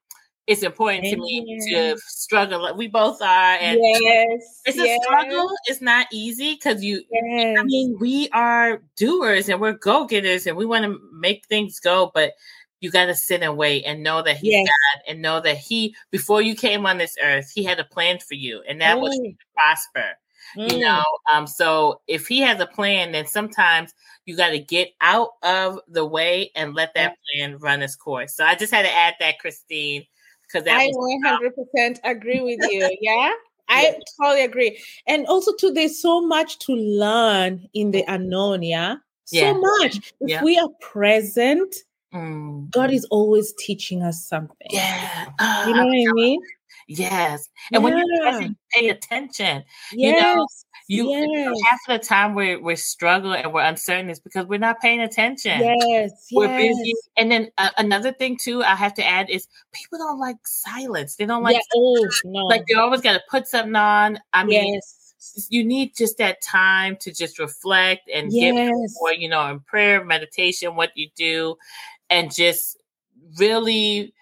it's 0.47 0.63
important 0.63 1.03
to 1.03 1.17
me 1.17 1.59
to 1.69 1.97
struggle. 1.99 2.73
We 2.75 2.87
both 2.87 3.21
are, 3.21 3.57
and 3.59 3.79
yes, 3.81 4.61
it's 4.65 4.77
yes. 4.77 4.97
a 4.99 5.03
struggle. 5.03 5.49
It's 5.65 5.81
not 5.81 6.07
easy 6.11 6.55
because 6.55 6.81
you. 6.81 7.03
Yes. 7.11 7.57
I 7.59 7.63
mean, 7.63 7.97
we 7.99 8.29
are 8.29 8.81
doers 8.95 9.49
and 9.49 9.59
we're 9.59 9.73
go 9.73 10.05
getters, 10.05 10.47
and 10.47 10.55
we 10.55 10.65
want 10.65 10.85
to 10.85 10.99
make 11.11 11.45
things 11.47 11.81
go, 11.81 12.11
but 12.13 12.31
you 12.79 12.91
got 12.91 13.07
to 13.07 13.15
sit 13.15 13.41
and 13.41 13.57
wait 13.57 13.83
and 13.85 14.03
know 14.03 14.21
that 14.23 14.37
He's 14.37 14.53
yes. 14.53 14.67
God, 14.67 15.11
and 15.11 15.21
know 15.21 15.41
that 15.41 15.57
He, 15.57 15.95
before 16.11 16.41
you 16.41 16.55
came 16.55 16.85
on 16.85 16.97
this 16.97 17.17
earth, 17.21 17.51
He 17.53 17.65
had 17.65 17.79
a 17.79 17.83
plan 17.83 18.19
for 18.19 18.35
you, 18.35 18.63
and 18.67 18.79
that 18.79 18.97
mm. 18.97 19.01
was 19.01 19.17
to 19.17 19.33
prosper. 19.53 20.11
Mm. 20.55 20.71
You 20.71 20.79
know, 20.79 21.03
um, 21.33 21.45
so 21.45 21.99
if 22.07 22.25
He 22.25 22.39
has 22.39 22.61
a 22.61 22.67
plan, 22.67 23.11
then 23.11 23.27
sometimes 23.27 23.93
you 24.25 24.37
got 24.37 24.51
to 24.51 24.59
get 24.59 24.93
out 25.01 25.31
of 25.43 25.79
the 25.89 26.05
way 26.05 26.51
and 26.55 26.73
let 26.73 26.93
that 26.93 27.17
plan 27.33 27.57
run 27.57 27.81
its 27.81 27.97
course. 27.97 28.33
So 28.33 28.45
I 28.45 28.55
just 28.55 28.73
had 28.73 28.83
to 28.83 28.93
add 28.93 29.15
that, 29.19 29.39
Christine 29.39 30.05
because 30.51 30.67
I 30.67 30.91
100% 30.91 31.99
agree 32.03 32.41
with 32.41 32.59
you. 32.71 32.89
Yeah. 33.01 33.31
I 33.69 33.83
yeah. 33.83 33.99
totally 34.21 34.45
agree. 34.45 34.79
And 35.07 35.27
also 35.27 35.53
too, 35.53 35.71
there's 35.71 36.01
so 36.01 36.21
much 36.21 36.57
to 36.59 36.73
learn 36.73 37.67
in 37.73 37.91
the 37.91 38.05
unknown, 38.07 38.63
yeah. 38.63 38.95
So 39.25 39.37
yeah. 39.37 39.53
much. 39.53 39.97
If 40.21 40.29
yeah. 40.29 40.43
we 40.43 40.57
are 40.57 40.69
present, 40.79 41.75
mm. 42.13 42.69
God 42.71 42.91
is 42.91 43.05
always 43.11 43.53
teaching 43.59 44.03
us 44.03 44.25
something. 44.25 44.67
Yeah. 44.69 45.25
Uh, 45.37 45.65
you 45.67 45.73
know 45.73 45.85
what 45.85 46.09
I 46.09 46.13
mean? 46.13 46.39
Yes. 46.87 47.49
And 47.73 47.83
when 47.83 47.97
you're 47.97 48.21
present, 48.21 48.57
pay 48.71 48.87
attention. 48.87 49.65
Yes. 49.91 50.15
You 50.15 50.21
know, 50.21 50.47
you 50.87 51.09
yes. 51.09 51.59
half 51.69 51.79
of 51.87 52.01
the 52.01 52.07
time 52.07 52.33
we're 52.33 52.61
we're 52.61 52.77
struggling 52.77 53.43
and 53.43 53.53
we're 53.53 53.61
uncertain 53.61 54.09
is 54.09 54.19
because 54.19 54.45
we're 54.45 54.59
not 54.59 54.79
paying 54.79 55.01
attention. 55.01 55.59
Yes, 55.59 56.27
we're 56.31 56.47
yes. 56.47 56.77
busy. 56.77 56.93
And 57.17 57.31
then 57.31 57.51
uh, 57.57 57.69
another 57.77 58.13
thing 58.13 58.37
too, 58.37 58.63
I 58.63 58.75
have 58.75 58.93
to 58.95 59.05
add 59.05 59.29
is 59.29 59.47
people 59.73 59.99
don't 59.99 60.19
like 60.19 60.37
silence. 60.45 61.15
They 61.15 61.25
don't 61.25 61.43
like 61.43 61.55
yeah. 61.55 61.61
oh, 61.75 62.07
no. 62.23 62.45
like 62.45 62.65
they 62.67 62.75
always 62.75 63.01
got 63.01 63.13
to 63.13 63.21
put 63.29 63.47
something 63.47 63.75
on. 63.75 64.19
I 64.31 64.45
mean, 64.45 64.75
yes. 64.75 65.47
you 65.49 65.65
need 65.65 65.91
just 65.97 66.17
that 66.19 66.41
time 66.41 66.95
to 67.01 67.13
just 67.13 67.37
reflect 67.37 68.09
and 68.13 68.31
yes. 68.31 68.53
get 68.53 68.73
more, 69.01 69.13
you 69.13 69.27
know, 69.27 69.45
in 69.47 69.59
prayer, 69.59 70.05
meditation, 70.05 70.75
what 70.75 70.91
you 70.95 71.09
do, 71.17 71.57
and 72.09 72.33
just 72.33 72.77
really 73.37 74.13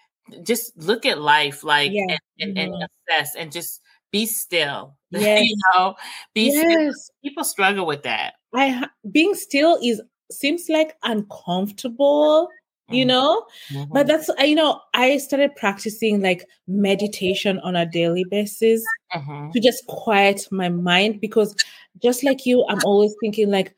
just 0.42 0.76
look 0.76 1.06
at 1.06 1.20
life 1.20 1.62
like 1.62 1.92
yeah. 1.92 2.16
and, 2.40 2.58
and, 2.58 2.72
mm-hmm. 2.72 2.82
and 2.82 2.88
assess 3.08 3.36
and 3.36 3.52
just 3.52 3.80
be 4.12 4.26
still. 4.26 4.96
Yes. 5.10 5.44
you 5.44 5.56
know, 5.74 5.94
be 6.34 6.50
yes. 6.52 6.58
still. 6.58 6.92
People 7.22 7.44
struggle 7.44 7.86
with 7.86 8.02
that. 8.02 8.34
I 8.54 8.88
being 9.10 9.34
still 9.34 9.78
is 9.82 10.00
seems 10.30 10.68
like 10.68 10.96
uncomfortable, 11.02 12.48
you 12.88 13.02
mm-hmm. 13.02 13.08
know, 13.08 13.46
mm-hmm. 13.72 13.92
but 13.92 14.06
that's 14.06 14.30
you 14.38 14.54
know 14.54 14.80
I 14.94 15.18
started 15.18 15.54
practicing 15.56 16.20
like 16.20 16.46
meditation 16.66 17.58
on 17.60 17.76
a 17.76 17.86
daily 17.86 18.24
basis 18.30 18.84
mm-hmm. 19.14 19.50
to 19.50 19.60
just 19.60 19.86
quiet 19.86 20.46
my 20.50 20.68
mind 20.68 21.20
because 21.20 21.54
just 22.02 22.24
like 22.24 22.44
you, 22.46 22.64
I'm 22.68 22.80
always 22.84 23.14
thinking 23.20 23.50
like 23.50 23.74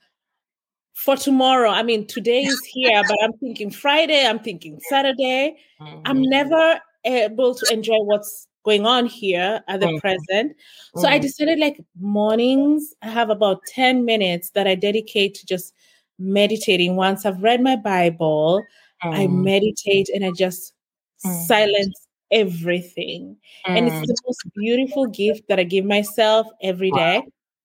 for 0.99 1.17
tomorrow. 1.17 1.71
I 1.71 1.85
mean, 1.85 2.07
today 2.09 2.43
is 2.43 2.61
here, 2.73 3.03
but 3.07 3.17
I'm 3.23 3.33
thinking 3.35 3.71
Friday, 3.71 4.27
I'm 4.27 4.41
thinking 4.41 4.81
Saturday. 4.89 5.57
I'm 5.81 6.03
mm-hmm. 6.03 6.23
never 6.23 6.81
able 7.05 7.55
to 7.55 7.73
enjoy 7.73 7.99
what's 7.99 8.48
going 8.69 8.85
on 8.85 9.07
here 9.07 9.63
at 9.67 9.81
the 9.81 9.87
mm-hmm. 9.87 9.99
present. 9.99 10.55
So 10.95 11.05
mm-hmm. 11.05 11.15
I 11.15 11.19
decided 11.19 11.59
like 11.59 11.81
mornings, 11.99 12.95
I 13.01 13.09
have 13.09 13.31
about 13.31 13.63
10 13.69 14.05
minutes 14.05 14.51
that 14.51 14.67
I 14.67 14.75
dedicate 14.75 15.35
to 15.37 15.47
just 15.47 15.73
meditating. 16.19 16.95
Once 16.95 17.25
I've 17.25 17.43
read 17.43 17.63
my 17.63 17.77
Bible, 17.77 18.63
mm-hmm. 19.03 19.21
I 19.21 19.27
meditate 19.27 20.11
and 20.11 20.23
I 20.23 20.33
just 20.33 20.75
mm. 21.25 21.47
silence 21.47 22.07
everything. 22.31 23.39
And 23.65 23.87
it's 23.87 24.07
the 24.07 24.13
mm. 24.13 24.27
most 24.27 24.43
beautiful 24.55 25.07
gift 25.07 25.49
that 25.49 25.59
I 25.59 25.65
give 25.65 25.87
myself 25.87 26.47
every 26.63 26.91
day. 26.91 27.23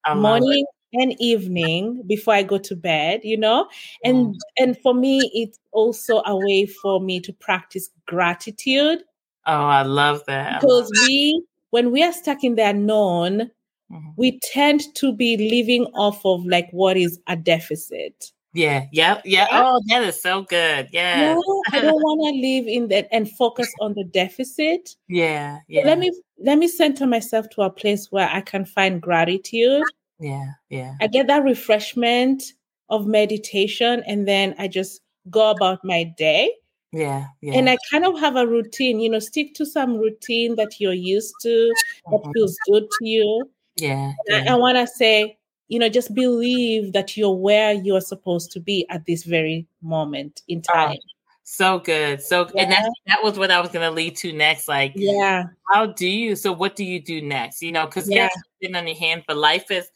Wow. 0.08 0.16
Morning 0.16 0.66
and 0.94 1.16
evening 1.20 2.04
before 2.08 2.36
I 2.36 2.44
go 2.44 2.60
to 2.60 2.76
bed, 2.78 3.22
you 3.24 3.36
know? 3.36 3.68
And 4.06 4.28
mm. 4.28 4.38
and 4.58 4.78
for 4.78 4.94
me 4.94 5.30
it's 5.34 5.60
also 5.74 6.22
a 6.26 6.38
way 6.38 6.66
for 6.66 7.02
me 7.02 7.20
to 7.22 7.34
practice 7.34 7.90
gratitude 8.08 9.04
Oh, 9.46 9.66
I 9.66 9.84
love 9.84 10.24
that. 10.28 10.62
Because 10.62 10.90
we, 11.08 11.44
when 11.72 11.92
we 11.92 12.04
are 12.04 12.14
stuck 12.14 12.44
in 12.44 12.56
the 12.56 12.68
unknown, 12.68 13.52
mm-hmm. 13.92 14.10
we 14.18 14.40
tend 14.52 14.82
to 14.96 15.14
be 15.14 15.38
living 15.38 15.86
off 15.96 16.26
of 16.26 16.46
like 16.46 16.70
what 16.72 16.98
is 16.98 17.20
a 17.28 17.36
deficit. 17.36 18.32
Yeah, 18.54 18.86
yeah, 18.92 19.20
yeah. 19.26 19.48
Oh, 19.52 19.82
that 19.88 20.04
is 20.04 20.22
so 20.22 20.44
good. 20.44 20.88
Yeah. 20.92 21.34
No, 21.34 21.64
I 21.72 21.82
don't 21.82 21.94
want 22.04 22.36
to 22.36 22.40
live 22.40 22.68
in 22.68 22.88
that 22.90 23.08
and 23.12 23.30
focus 23.32 23.68
on 23.82 23.96
the 23.96 24.04
deficit. 24.04 24.96
Yeah, 25.08 25.58
yeah. 25.68 25.86
let 25.86 25.98
me 25.98 26.12
let 26.38 26.60
me 26.60 26.68
center 26.68 27.08
myself 27.08 27.50
to 27.52 27.64
a 27.64 27.72
place 27.72 28.12
where 28.12 28.30
I 28.30 28.42
can 28.42 28.66
find 28.66 29.02
gratitude. 29.02 29.82
Yeah, 30.20 30.52
yeah. 30.70 30.94
I 31.02 31.08
get 31.08 31.26
that 31.28 31.44
refreshment 31.44 32.44
of 32.90 33.08
meditation 33.08 34.04
and 34.06 34.28
then 34.28 34.54
I 34.60 34.68
just 34.68 35.02
go 35.32 35.50
about 35.50 35.80
my 35.84 36.04
day. 36.04 36.54
Yeah, 36.96 37.26
yeah. 37.42 37.56
And 37.56 37.72
I 37.72 37.78
kind 37.90 38.06
of 38.06 38.20
have 38.20 38.36
a 38.36 38.46
routine, 38.46 39.00
you 39.00 39.10
know, 39.10 39.18
stick 39.18 39.56
to 39.56 39.66
some 39.66 39.98
routine 39.98 40.56
that 40.58 40.80
you're 40.80 40.94
used 40.94 41.34
to, 41.42 41.74
that 42.06 42.18
mm-hmm. 42.18 42.32
feels 42.34 42.56
good 42.68 42.84
to 42.84 43.08
you. 43.08 43.50
Yeah. 43.78 44.12
yeah. 44.28 44.44
I, 44.48 44.54
I 44.54 44.56
want 44.56 44.78
to 44.78 44.86
say, 44.86 45.40
you 45.70 45.80
know, 45.80 45.90
just 45.90 46.14
believe 46.14 46.94
that 46.94 47.18
you're 47.18 47.36
where 47.36 47.74
you're 47.74 48.00
supposed 48.00 48.52
to 48.52 48.60
be 48.60 48.86
at 48.92 49.08
this 49.08 49.24
very 49.24 49.66
moment 49.82 50.44
in 50.48 50.62
oh, 50.70 50.74
time. 50.74 50.98
Oh, 51.02 51.08
so 51.42 51.80
good. 51.80 52.22
So, 52.22 52.48
yeah. 52.54 52.62
and 52.62 52.72
that, 52.72 52.92
that 53.08 53.24
was 53.24 53.40
what 53.40 53.50
I 53.50 53.60
was 53.60 53.72
going 53.72 53.90
to 53.90 53.92
lead 53.92 54.16
to 54.18 54.32
next. 54.32 54.68
Like, 54.68 54.94
yeah. 54.96 55.46
How 55.72 55.88
do 55.88 56.08
you, 56.08 56.36
so 56.36 56.52
what 56.52 56.76
do 56.76 56.86
you 56.86 57.02
do 57.02 57.24
next? 57.24 57.64
You 57.64 57.72
know, 57.72 57.88
because 57.88 58.08
yeah. 58.08 58.26
yes, 58.26 58.42
sitting 58.62 58.76
on 58.76 58.86
your 58.86 58.98
hand, 58.98 59.24
but 59.28 59.38
life 59.38 59.72
is, 59.72 59.90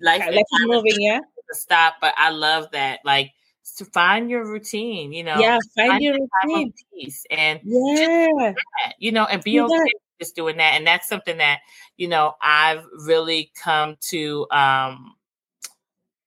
life 0.00 0.22
is 0.30 0.44
moving, 0.60 0.94
yeah. 0.98 1.18
Stop. 1.50 1.96
But 2.00 2.14
I 2.16 2.30
love 2.30 2.70
that. 2.70 3.00
Like, 3.04 3.32
to 3.74 3.84
find 3.84 4.30
your 4.30 4.46
routine, 4.46 5.12
you 5.12 5.24
know. 5.24 5.38
Yeah, 5.38 5.58
find, 5.74 5.90
find 5.90 6.02
your 6.02 6.14
routine. 6.44 6.72
Peace 6.92 7.24
and 7.30 7.60
yeah, 7.64 8.52
you 8.98 9.12
know, 9.12 9.24
and 9.24 9.42
be 9.42 9.60
okay 9.60 9.90
just 10.20 10.36
doing 10.36 10.56
that. 10.56 10.74
And 10.74 10.86
that's 10.86 11.08
something 11.08 11.38
that, 11.38 11.60
you 11.96 12.08
know, 12.08 12.34
I've 12.42 12.84
really 13.06 13.52
come 13.62 13.96
to 14.08 14.46
um 14.50 15.14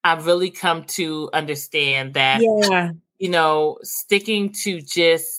I've 0.03 0.25
really 0.25 0.49
come 0.49 0.85
to 0.85 1.29
understand 1.33 2.13
that 2.13 2.41
yeah. 2.41 2.91
you 3.17 3.29
know, 3.29 3.77
sticking 3.83 4.53
to 4.63 4.81
just 4.81 5.38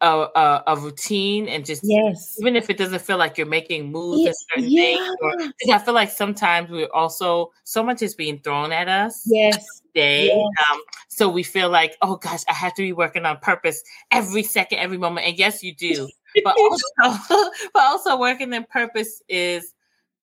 a, 0.00 0.06
a, 0.08 0.62
a, 0.68 0.76
routine 0.76 1.48
and 1.48 1.64
just 1.64 1.82
yes 1.84 2.36
even 2.40 2.56
if 2.56 2.70
it 2.70 2.78
doesn't 2.78 3.02
feel 3.02 3.18
like 3.18 3.36
you're 3.36 3.46
making 3.46 3.92
moves 3.92 4.26
in 4.26 4.32
certain 4.48 4.70
yeah. 4.70 4.82
things 4.82 5.16
or, 5.20 5.74
i 5.74 5.78
feel 5.78 5.94
like 5.94 6.10
sometimes 6.10 6.70
we're 6.70 6.92
also 6.94 7.50
so 7.64 7.82
much 7.82 8.00
is 8.00 8.14
being 8.14 8.38
thrown 8.38 8.72
at 8.72 8.88
us 8.88 9.22
yes 9.26 9.82
day 9.94 10.26
yes. 10.26 10.46
Um, 10.70 10.80
so 11.08 11.28
we 11.28 11.42
feel 11.42 11.68
like 11.68 11.96
oh 12.02 12.16
gosh 12.16 12.40
i 12.48 12.54
have 12.54 12.74
to 12.74 12.82
be 12.82 12.92
working 12.92 13.26
on 13.26 13.38
purpose 13.38 13.82
every 14.10 14.42
second 14.42 14.78
every 14.78 14.96
moment 14.96 15.26
and 15.26 15.38
yes 15.38 15.62
you 15.62 15.74
do 15.74 16.08
but 16.44 16.56
also 16.58 16.84
but 17.74 17.82
also 17.82 18.18
working 18.18 18.52
in 18.52 18.64
purpose 18.64 19.22
is 19.28 19.74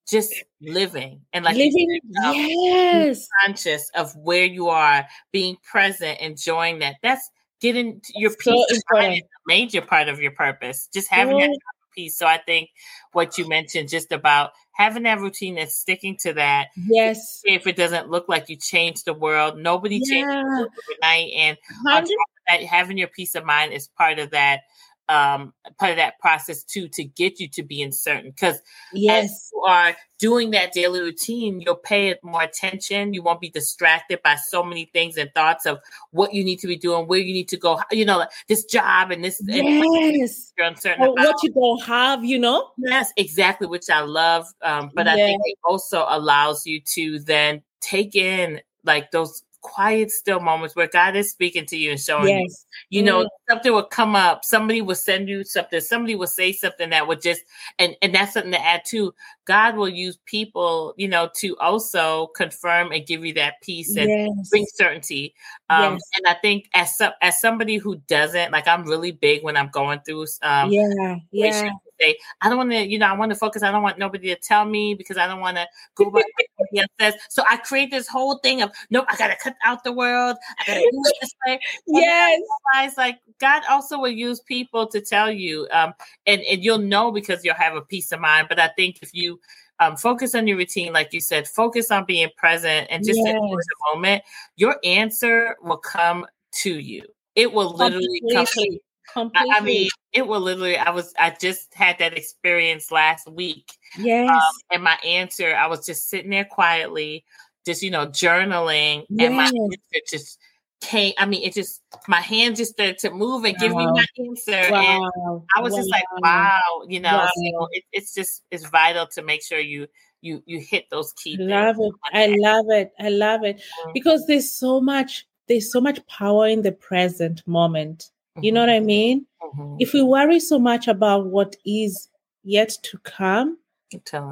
just 0.09 0.33
living 0.61 1.21
and 1.33 1.45
like 1.45 1.57
living 1.57 1.99
yes 2.13 3.27
conscious 3.45 3.91
of 3.93 4.15
where 4.15 4.45
you 4.45 4.69
are 4.69 5.05
being 5.31 5.57
present 5.69 6.19
enjoying 6.19 6.79
that 6.79 6.95
that's 7.03 7.29
getting 7.61 8.01
your 8.15 8.31
peace 8.35 8.65
is 8.71 8.83
a 8.95 9.21
major 9.45 9.81
part 9.81 10.09
of 10.09 10.19
your 10.21 10.31
purpose. 10.31 10.87
Just 10.93 11.09
having 11.09 11.37
that 11.37 11.57
peace. 11.95 12.17
So 12.17 12.25
I 12.27 12.37
think 12.37 12.69
what 13.11 13.37
you 13.37 13.47
mentioned 13.47 13.89
just 13.89 14.11
about 14.11 14.51
having 14.73 15.03
that 15.03 15.19
routine 15.19 15.57
and 15.57 15.69
sticking 15.69 16.15
to 16.17 16.33
that. 16.33 16.67
Yes. 16.75 17.41
If 17.43 17.65
it 17.65 17.75
doesn't 17.75 18.09
look 18.09 18.29
like 18.29 18.49
you 18.49 18.55
changed 18.55 19.05
the 19.05 19.13
world, 19.13 19.57
nobody 19.57 19.99
yeah. 20.03 20.09
changes 20.09 20.67
overnight. 21.01 21.31
And 21.35 21.57
that, 21.85 22.61
having 22.63 22.97
your 22.97 23.07
peace 23.09 23.35
of 23.35 23.43
mind 23.45 23.73
is 23.73 23.87
part 23.87 24.19
of 24.19 24.31
that 24.31 24.61
um, 25.09 25.53
part 25.79 25.91
of 25.91 25.97
that 25.97 26.19
process 26.19 26.63
too 26.63 26.87
to 26.89 27.03
get 27.03 27.39
you 27.39 27.47
to 27.49 27.63
be 27.63 27.81
in 27.81 27.91
certain 27.91 28.31
because 28.31 28.61
yes. 28.93 29.49
you 29.53 29.61
are 29.61 29.95
doing 30.19 30.51
that 30.51 30.73
daily 30.73 30.99
routine 30.99 31.61
you'll 31.61 31.75
pay 31.75 32.09
it 32.09 32.19
more 32.23 32.41
attention. 32.41 33.13
You 33.13 33.21
won't 33.21 33.39
be 33.39 33.49
distracted 33.49 34.21
by 34.23 34.35
so 34.35 34.63
many 34.63 34.85
things 34.85 35.17
and 35.17 35.31
thoughts 35.33 35.65
of 35.65 35.79
what 36.11 36.33
you 36.33 36.43
need 36.43 36.59
to 36.59 36.67
be 36.67 36.75
doing 36.75 37.07
where 37.07 37.19
you 37.19 37.33
need 37.33 37.47
to 37.49 37.57
go 37.57 37.79
you 37.91 38.05
know 38.05 38.25
this 38.47 38.65
job 38.65 39.11
and 39.11 39.23
this 39.23 39.41
yes. 39.43 39.63
and 39.63 40.55
you're 40.57 40.67
uncertain 40.67 41.03
about. 41.03 41.15
what 41.15 41.43
you 41.43 41.51
don't 41.51 41.83
have 41.83 42.25
you 42.25 42.39
know? 42.39 42.69
Yes 42.77 43.13
exactly 43.17 43.67
which 43.67 43.89
i 43.89 44.01
love 44.01 44.45
um, 44.61 44.91
but 44.93 45.05
yes. 45.05 45.13
i 45.13 45.17
think 45.17 45.41
it 45.45 45.57
also 45.63 46.05
allows 46.09 46.65
you 46.65 46.81
to 46.81 47.19
then 47.19 47.61
take 47.79 48.15
in 48.15 48.61
like 48.83 49.11
those 49.11 49.43
quiet, 49.67 50.11
still 50.11 50.39
moments 50.39 50.75
where 50.75 50.87
God 50.87 51.15
is 51.15 51.29
speaking 51.29 51.65
to 51.67 51.77
you 51.77 51.91
and 51.91 51.99
showing 51.99 52.27
yes. 52.27 52.65
you, 52.89 52.99
you 52.99 53.05
know, 53.05 53.29
something 53.49 53.73
will 53.73 53.83
come 53.83 54.15
up. 54.15 54.45
Somebody 54.45 54.81
will 54.81 54.95
send 54.95 55.27
you 55.27 55.43
something. 55.43 55.81
Somebody 55.81 56.15
will 56.15 56.27
say 56.27 56.53
something 56.53 56.89
that 56.91 57.07
would 57.07 57.21
just, 57.21 57.43
and 57.77 57.95
and 58.01 58.15
that's 58.15 58.33
something 58.33 58.53
to 58.53 58.65
add 58.65 58.83
to. 58.87 59.13
God 59.45 59.75
will 59.75 59.89
use 59.89 60.17
people, 60.25 60.93
you 60.97 61.07
know, 61.07 61.29
to 61.37 61.57
also 61.57 62.27
confirm 62.27 62.91
and 62.91 63.05
give 63.05 63.25
you 63.25 63.33
that 63.33 63.55
peace 63.61 63.95
and 63.95 64.09
yes. 64.09 64.49
bring 64.49 64.65
certainty. 64.73 65.35
Um. 65.69 65.99
And 66.15 66.25
I 66.27 66.35
think 66.35 66.69
as 66.73 66.95
some, 66.95 67.13
as 67.21 67.39
somebody 67.39 67.77
who 67.77 67.97
doesn't, 68.07 68.51
like, 68.51 68.67
I'm 68.67 68.85
really 68.85 69.11
big 69.11 69.43
when 69.43 69.57
I'm 69.57 69.69
going 69.69 69.99
through, 70.05 70.25
um, 70.41 70.71
yeah, 70.71 71.17
yeah 71.31 71.71
say, 71.99 72.17
I 72.41 72.49
don't 72.49 72.57
want 72.57 72.71
to, 72.71 72.85
you 72.85 72.99
know, 72.99 73.07
I 73.07 73.13
want 73.13 73.31
to 73.31 73.37
focus. 73.37 73.63
I 73.63 73.71
don't 73.71 73.83
want 73.83 73.97
nobody 73.97 74.27
to 74.33 74.35
tell 74.35 74.65
me 74.65 74.93
because 74.93 75.17
I 75.17 75.27
don't 75.27 75.39
want 75.39 75.57
to 75.57 75.67
go 75.95 76.05
by 76.05 76.21
what 76.21 76.25
somebody 76.57 76.87
says. 76.99 77.15
So 77.29 77.43
I 77.47 77.57
create 77.57 77.91
this 77.91 78.07
whole 78.07 78.37
thing 78.39 78.61
of, 78.61 78.71
nope, 78.89 79.05
I 79.09 79.17
got 79.17 79.27
to 79.27 79.35
cut 79.35 79.55
out 79.63 79.83
the 79.83 79.91
world. 79.91 80.37
I 80.59 80.65
got 80.65 80.73
to 80.75 80.79
do 80.79 80.89
it 81.05 81.15
this 81.21 81.35
way. 81.45 81.59
yes. 81.87 82.41
Realize, 82.75 82.97
like 82.97 83.19
God 83.39 83.63
also 83.69 83.99
will 83.99 84.09
use 84.09 84.39
people 84.41 84.87
to 84.87 85.01
tell 85.01 85.31
you, 85.31 85.67
um, 85.71 85.93
and, 86.25 86.41
and 86.41 86.63
you'll 86.63 86.77
know 86.77 87.11
because 87.11 87.43
you'll 87.43 87.55
have 87.55 87.75
a 87.75 87.81
peace 87.81 88.11
of 88.11 88.19
mind. 88.19 88.47
But 88.49 88.59
I 88.59 88.69
think 88.69 88.99
if 89.01 89.13
you, 89.13 89.39
um, 89.79 89.95
focus 89.95 90.33
on 90.33 90.47
your 90.47 90.57
routine, 90.57 90.91
like 90.91 91.13
you 91.13 91.21
said, 91.21 91.47
focus 91.47 91.91
on 91.91 92.05
being 92.05 92.29
present 92.35 92.87
and 92.89 93.05
just 93.05 93.19
yes. 93.19 93.27
enjoy 93.27 93.57
the 93.57 93.93
moment. 93.93 94.23
Your 94.55 94.77
answer 94.83 95.55
will 95.61 95.77
come 95.77 96.25
to 96.63 96.79
you. 96.79 97.03
It 97.35 97.53
will 97.53 97.75
literally 97.75 98.21
Completely. 98.31 98.69
come. 98.69 98.79
Completely. 99.11 99.51
I, 99.51 99.57
I, 99.57 99.61
mean, 99.61 99.89
it 100.13 100.27
will 100.27 100.41
literally. 100.41 100.77
I 100.77 100.89
was. 100.91 101.13
I 101.17 101.35
just 101.39 101.73
had 101.73 101.99
that 101.99 102.17
experience 102.17 102.91
last 102.91 103.29
week. 103.29 103.71
Um, 103.97 104.05
yes. 104.05 104.29
Um, 104.29 104.41
and 104.71 104.83
my 104.83 104.97
answer, 105.05 105.55
I 105.55 105.67
was 105.67 105.85
just 105.85 106.09
sitting 106.09 106.31
there 106.31 106.45
quietly, 106.45 107.23
just 107.65 107.81
you 107.81 107.91
know, 107.91 108.07
journaling, 108.07 109.05
yes. 109.09 109.27
and 109.27 109.35
my 109.35 109.45
answer 109.45 110.05
just 110.09 110.39
came. 110.81 111.13
I 111.17 111.25
mean, 111.25 111.43
it 111.43 111.53
just 111.53 111.81
my 112.07 112.21
hand 112.21 112.55
just 112.55 112.73
started 112.73 112.97
to 112.99 113.11
move 113.11 113.45
and 113.45 113.55
wow. 113.55 113.67
give 113.67 113.75
me 113.75 113.85
my 113.85 114.05
answer, 114.19 114.71
wow. 114.71 115.11
and 115.25 115.41
I 115.55 115.61
was 115.61 115.73
wow. 115.73 115.79
just 115.79 115.91
like, 115.91 116.05
"Wow," 116.19 116.61
you 116.87 116.99
know. 116.99 117.27
So 117.33 117.67
it, 117.71 117.83
it's 117.91 118.13
just 118.13 118.43
it's 118.51 118.67
vital 118.67 119.07
to 119.13 119.21
make 119.23 119.43
sure 119.43 119.59
you 119.59 119.87
you 120.21 120.43
you 120.45 120.59
hit 120.59 120.89
those 120.89 121.13
key. 121.13 121.37
Love 121.37 121.77
it. 121.79 121.93
I 122.13 122.35
love 122.37 122.65
it. 122.69 122.91
I 122.99 123.09
love 123.09 123.43
it 123.43 123.57
mm-hmm. 123.57 123.91
because 123.93 124.25
there's 124.27 124.51
so 124.51 124.81
much. 124.81 125.25
There's 125.47 125.71
so 125.71 125.79
much 125.79 126.05
power 126.07 126.47
in 126.47 126.61
the 126.61 126.73
present 126.73 127.41
moment. 127.47 128.11
You 128.41 128.51
know 128.51 128.59
what 128.61 128.69
I 128.69 128.79
mean? 128.79 129.25
Mm-hmm. 129.41 129.75
If 129.79 129.93
we 129.93 130.01
worry 130.01 130.39
so 130.39 130.59
much 130.59 130.87
about 130.87 131.27
what 131.27 131.55
is 131.65 132.09
yet 132.43 132.69
to 132.83 132.97
come, 132.99 133.57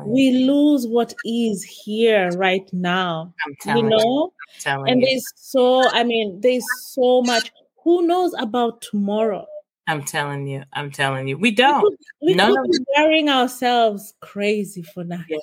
we 0.06 0.32
lose 0.46 0.86
what 0.86 1.14
is 1.24 1.64
here 1.64 2.30
right 2.32 2.68
now. 2.74 3.34
you 3.66 3.84
know? 3.84 4.34
You. 4.66 4.84
and 4.86 5.02
there's 5.02 5.24
so, 5.36 5.90
I 5.92 6.04
mean, 6.04 6.42
there's 6.42 6.66
so 6.82 7.22
much. 7.22 7.52
Who 7.84 8.06
knows 8.06 8.34
about 8.38 8.82
tomorrow? 8.82 9.46
I'm 9.88 10.04
telling 10.04 10.48
you, 10.48 10.64
I'm 10.74 10.92
telling 10.92 11.28
you, 11.28 11.38
we 11.38 11.52
don't. 11.52 11.84
We 11.84 11.90
could, 11.90 11.98
we 12.22 12.34
None 12.34 12.56
could 12.56 12.72
be 12.72 12.86
wearing 12.98 13.30
ourselves 13.30 14.14
crazy 14.20 14.82
for 14.82 15.04
nothing. 15.04 15.40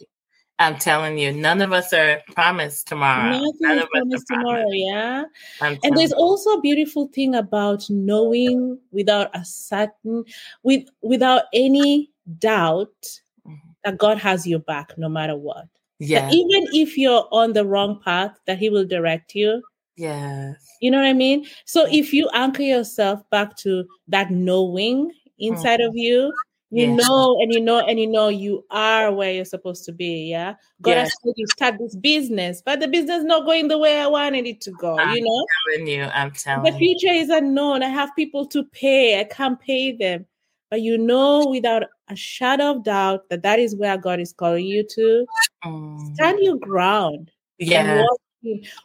I'm 0.63 0.79
telling 0.79 1.19
you, 1.19 1.33
none 1.33 1.61
of 1.61 1.73
us 1.73 1.93
are 1.93 2.21
promised 2.35 2.87
tomorrow. 2.89 3.31
Nothing 3.31 3.53
none 3.61 3.79
is 3.79 3.85
promised 3.93 4.27
tomorrow, 4.29 4.71
yeah. 4.71 5.25
and 5.61 5.79
there's 5.97 6.11
you. 6.11 6.17
also 6.17 6.51
a 6.51 6.61
beautiful 6.61 7.09
thing 7.09 7.35
about 7.35 7.89
knowing 7.91 8.79
without 8.91 9.35
a 9.35 9.45
certain, 9.45 10.25
with 10.63 10.89
without 11.03 11.45
any 11.53 12.11
doubt 12.39 12.89
mm-hmm. 13.47 13.55
that 13.85 13.99
God 13.99 14.19
has 14.19 14.47
your 14.47 14.61
back 14.61 14.97
no 14.97 15.09
matter 15.09 15.37
what. 15.37 15.67
Yeah. 15.99 16.27
That 16.27 16.35
even 16.35 16.67
if 16.73 16.97
you're 16.97 17.29
on 17.31 17.53
the 17.53 17.65
wrong 17.65 18.01
path, 18.01 18.39
that 18.47 18.59
He 18.59 18.71
will 18.71 18.87
direct 18.87 19.35
you. 19.35 19.63
Yeah. 19.97 20.55
You 20.81 20.91
know 20.91 20.99
what 20.99 21.07
I 21.07 21.13
mean? 21.13 21.47
So 21.65 21.87
if 21.91 22.13
you 22.13 22.29
anchor 22.33 22.63
yourself 22.63 23.23
back 23.31 23.57
to 23.59 23.85
that 24.09 24.31
knowing 24.31 25.13
inside 25.39 25.81
mm-hmm. 25.81 25.89
of 25.89 25.97
you, 25.97 26.33
you 26.73 26.87
yes. 26.87 27.07
know 27.07 27.39
and 27.41 27.53
you 27.53 27.61
know 27.61 27.81
and 27.81 28.01
you 28.01 28.07
know 28.07 28.29
you 28.29 28.65
are 28.71 29.13
where 29.13 29.31
you're 29.31 29.45
supposed 29.45 29.85
to 29.85 29.93
be 29.93 30.31
yeah? 30.31 30.55
God 30.81 30.93
yes. 30.93 31.11
has 31.11 31.17
told 31.23 31.35
you 31.37 31.47
start 31.49 31.75
this 31.79 31.95
business 31.95 32.63
but 32.65 32.81
the 32.81 32.89
business 32.89 33.23
not 33.25 33.45
going 33.45 33.69
the 33.69 33.79
way 33.79 34.01
i 34.01 34.07
wanted 34.07 34.47
it 34.47 34.61
to 34.63 34.71
go 34.73 34.99
I'm 34.99 35.15
you 35.15 35.23
know? 35.23 35.47
telling 35.71 35.87
you 35.87 36.05
i'm 36.05 36.31
telling 36.31 36.73
the 36.73 36.79
future 36.79 37.13
is 37.13 37.29
unknown. 37.29 37.83
I 37.83 37.89
have 37.89 38.11
people 38.17 38.47
to 38.47 38.65
pay. 38.65 39.21
I 39.21 39.25
can't 39.25 39.61
pay 39.61 39.93
them. 39.93 40.27
But 40.71 40.81
you 40.81 40.97
know 40.97 41.47
without 41.47 41.83
a 42.09 42.17
shadow 42.17 42.71
of 42.73 42.85
doubt 42.85 43.29
that 43.29 43.43
that 43.43 43.59
is 43.59 43.77
where 43.77 43.99
god 43.99 44.21
is 44.21 44.33
calling 44.33 44.65
you 44.65 44.87
to. 44.95 45.27
Mm. 45.65 46.15
stand 46.15 46.39
your 46.41 46.57
ground 46.57 47.31
yeah. 47.59 48.03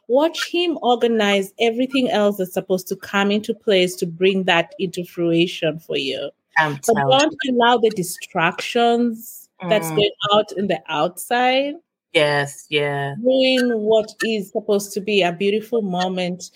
watch 0.08 0.52
him, 0.52 0.78
organize 0.82 1.52
everything 1.60 2.10
else 2.10 2.38
that's 2.38 2.54
supposed 2.54 2.88
to 2.90 2.96
come 2.96 3.32
into 3.32 3.54
place 3.54 3.96
to 3.96 4.06
bring 4.06 4.44
that 4.44 4.76
into 4.78 5.04
fruition 5.06 5.80
for 5.80 5.98
you 5.98 6.30
but 6.58 6.82
don't 6.96 7.36
allow 7.50 7.78
the 7.78 7.90
distractions 7.96 9.50
mm. 9.62 9.70
that's 9.70 9.90
going 9.90 10.12
out 10.34 10.52
in 10.54 10.68
the 10.68 10.82
outside. 10.88 11.76
Yes, 12.14 12.66
yeah. 12.70 13.16
Ruin 13.22 13.80
what 13.82 14.14
is 14.26 14.52
supposed 14.52 14.94
to 14.94 15.02
be 15.02 15.22
a 15.22 15.32
beautiful 15.32 15.82
moment. 15.82 16.52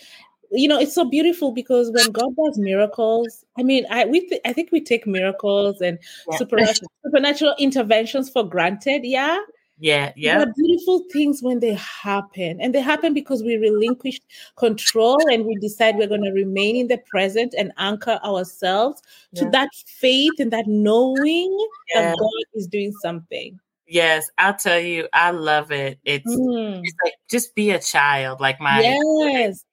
You 0.52 0.68
know, 0.68 0.80
it's 0.80 0.96
so 0.96 1.06
beautiful 1.06 1.52
because 1.52 1.92
when 1.92 2.12
God 2.12 2.36
does 2.36 2.58
miracles, 2.58 3.46
I 3.58 3.64
mean, 3.64 3.86
I 3.90 4.06
we 4.06 4.28
th- 4.28 4.42
I 4.44 4.54
think 4.54 4.72
we 4.72 4.82
take 4.82 5.08
miracles 5.08 5.80
and 5.82 5.98
yeah. 6.30 6.38
supernatural, 6.38 6.92
supernatural 7.06 7.56
interventions 7.60 8.30
for 8.30 8.44
granted. 8.44 9.02
Yeah, 9.04 9.40
yeah, 9.82 10.14
yeah. 10.16 10.38
They're 10.38 10.54
beautiful 10.54 11.04
things 11.12 11.42
when 11.42 11.60
they 11.60 11.74
happen. 11.74 12.62
And 12.62 12.74
they 12.74 12.82
happen 12.82 13.16
because 13.16 13.42
we 13.42 13.58
relinquish 13.58 14.22
control 14.56 15.18
and 15.32 15.44
we 15.44 15.56
decide 15.56 15.96
we're 15.96 16.08
going 16.08 16.24
to 16.24 16.32
remain 16.32 16.76
in 16.76 16.88
the 16.88 17.00
present 17.10 17.56
and 17.58 17.74
anchor 17.80 18.20
ourselves 18.24 19.02
yeah. 19.32 19.44
to 19.44 19.50
that 19.50 19.70
faith 19.88 20.34
and 20.38 20.52
that 20.52 20.68
knowing 20.68 21.58
yeah. 21.96 22.12
that 22.12 22.18
God 22.20 22.30
is 22.54 22.68
doing 22.68 22.94
something. 23.02 23.60
Yes, 23.88 24.30
I'll 24.38 24.56
tell 24.56 24.80
you, 24.80 25.08
I 25.14 25.32
love 25.32 25.72
it. 25.72 26.00
It's, 26.06 26.32
mm. 26.32 26.80
it's 26.84 26.96
like 27.04 27.14
just 27.28 27.56
be 27.56 27.72
a 27.72 27.80
child, 27.80 28.40
like 28.40 28.62
my 28.62 28.82
yes 28.82 29.66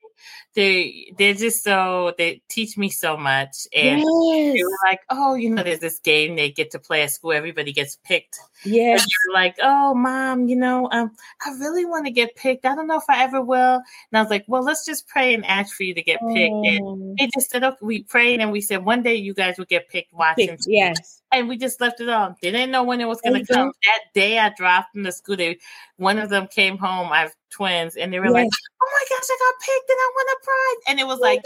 they 0.58 1.12
they're 1.16 1.34
just 1.34 1.62
so 1.62 2.12
they 2.18 2.42
teach 2.48 2.76
me 2.76 2.90
so 2.90 3.16
much. 3.16 3.68
And 3.72 4.00
yes. 4.00 4.54
they 4.54 4.62
were 4.64 4.78
like 4.84 5.00
oh 5.08 5.34
you 5.34 5.50
know 5.50 5.62
there's 5.62 5.78
this 5.78 6.00
game 6.00 6.34
they 6.34 6.50
get 6.50 6.72
to 6.72 6.80
play 6.80 7.02
at 7.02 7.12
school. 7.12 7.32
Everybody 7.32 7.72
gets 7.72 7.96
picked. 8.04 8.40
Yeah 8.64 8.94
you're 8.94 9.34
like 9.34 9.54
oh 9.62 9.94
mom 9.94 10.48
you 10.48 10.56
know 10.56 10.88
um 10.90 11.12
i 11.46 11.50
really 11.60 11.84
want 11.84 12.06
to 12.06 12.10
get 12.10 12.34
picked. 12.34 12.66
I 12.66 12.74
don't 12.74 12.88
know 12.88 12.98
if 12.98 13.08
i 13.08 13.22
ever 13.22 13.40
will. 13.40 13.76
And 13.76 14.14
i 14.14 14.20
was 14.20 14.30
like 14.30 14.44
well 14.48 14.64
let's 14.64 14.84
just 14.84 15.06
pray 15.06 15.32
and 15.32 15.46
ask 15.46 15.76
for 15.76 15.84
you 15.84 15.94
to 15.94 16.02
get 16.02 16.18
picked. 16.28 16.52
Oh. 16.52 16.64
and 16.64 17.16
they 17.16 17.28
just 17.32 17.50
said 17.50 17.62
okay 17.62 17.76
we 17.80 18.02
prayed 18.02 18.40
and 18.40 18.50
we 18.50 18.60
said 18.60 18.84
one 18.84 19.02
day 19.02 19.14
you 19.14 19.34
guys 19.34 19.58
will 19.58 19.64
get 19.66 19.88
picked 19.88 20.12
watching 20.12 20.48
picked, 20.48 20.66
yes 20.66 21.22
and 21.32 21.48
we 21.48 21.56
just 21.56 21.80
left 21.80 22.00
it 22.00 22.08
off. 22.08 22.40
They 22.40 22.50
didn't 22.50 22.70
know 22.70 22.82
when 22.82 23.00
it 23.00 23.08
was 23.08 23.20
going 23.20 23.34
to 23.34 23.40
mm-hmm. 23.40 23.54
come. 23.54 23.72
That 23.84 24.00
day 24.14 24.38
I 24.38 24.50
dropped 24.56 24.94
them 24.94 25.04
to 25.04 25.12
school, 25.12 25.36
they, 25.36 25.58
one 25.96 26.18
of 26.18 26.30
them 26.30 26.46
came 26.46 26.78
home. 26.78 27.12
I 27.12 27.20
have 27.20 27.34
twins, 27.50 27.96
and 27.96 28.12
they 28.12 28.18
were 28.18 28.26
yes. 28.26 28.34
like, 28.34 28.48
"Oh 28.82 28.90
my 28.92 29.16
gosh, 29.16 29.26
I 29.30 29.38
got 29.38 29.54
picked, 29.60 29.90
and 29.90 29.98
I 29.98 30.10
won 30.16 30.26
a 30.28 30.38
prize!" 30.44 30.82
And 30.88 31.00
it 31.00 31.06
was 31.06 31.18
like, 31.20 31.42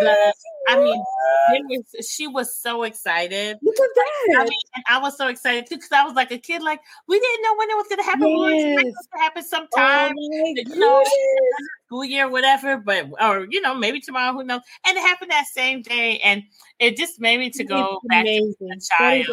the, 0.00 0.34
I 0.68 0.76
mean, 0.80 1.02
was, 1.68 2.08
she 2.08 2.26
was 2.26 2.56
so 2.56 2.84
excited. 2.84 3.58
Look 3.62 3.74
at 3.74 3.88
that! 3.94 4.40
I 4.40 4.44
mean, 4.44 4.58
and 4.74 4.84
I 4.88 4.98
was 4.98 5.16
so 5.16 5.28
excited 5.28 5.66
too 5.66 5.76
because 5.76 5.92
I 5.92 6.04
was 6.04 6.14
like 6.14 6.30
a 6.30 6.38
kid. 6.38 6.62
Like 6.62 6.80
we 7.08 7.18
didn't 7.18 7.42
know 7.42 7.56
when 7.56 7.70
it 7.70 7.76
was 7.76 7.86
going 7.88 7.98
to 7.98 8.04
happen. 8.04 8.28
Yes. 8.28 8.38
We 8.38 8.52
it 8.52 8.74
was 8.74 8.82
going 8.84 8.94
to 8.94 9.18
happen 9.18 9.42
sometime. 9.42 10.14
Oh 10.18 10.54
you 10.56 10.78
know, 10.78 11.04
school 11.90 12.04
year, 12.04 12.28
whatever. 12.28 12.76
But 12.76 13.10
or 13.20 13.46
you 13.50 13.60
know, 13.60 13.74
maybe 13.74 14.00
tomorrow. 14.00 14.32
Who 14.32 14.44
knows? 14.44 14.62
And 14.86 14.96
it 14.96 15.00
happened 15.00 15.30
that 15.30 15.46
same 15.46 15.82
day, 15.82 16.18
and 16.18 16.42
it 16.78 16.96
just 16.96 17.20
made 17.20 17.38
me 17.38 17.50
to 17.50 17.64
go 17.64 18.00
back 18.08 18.24
to 18.24 18.54
the 18.60 18.80
child 18.98 19.26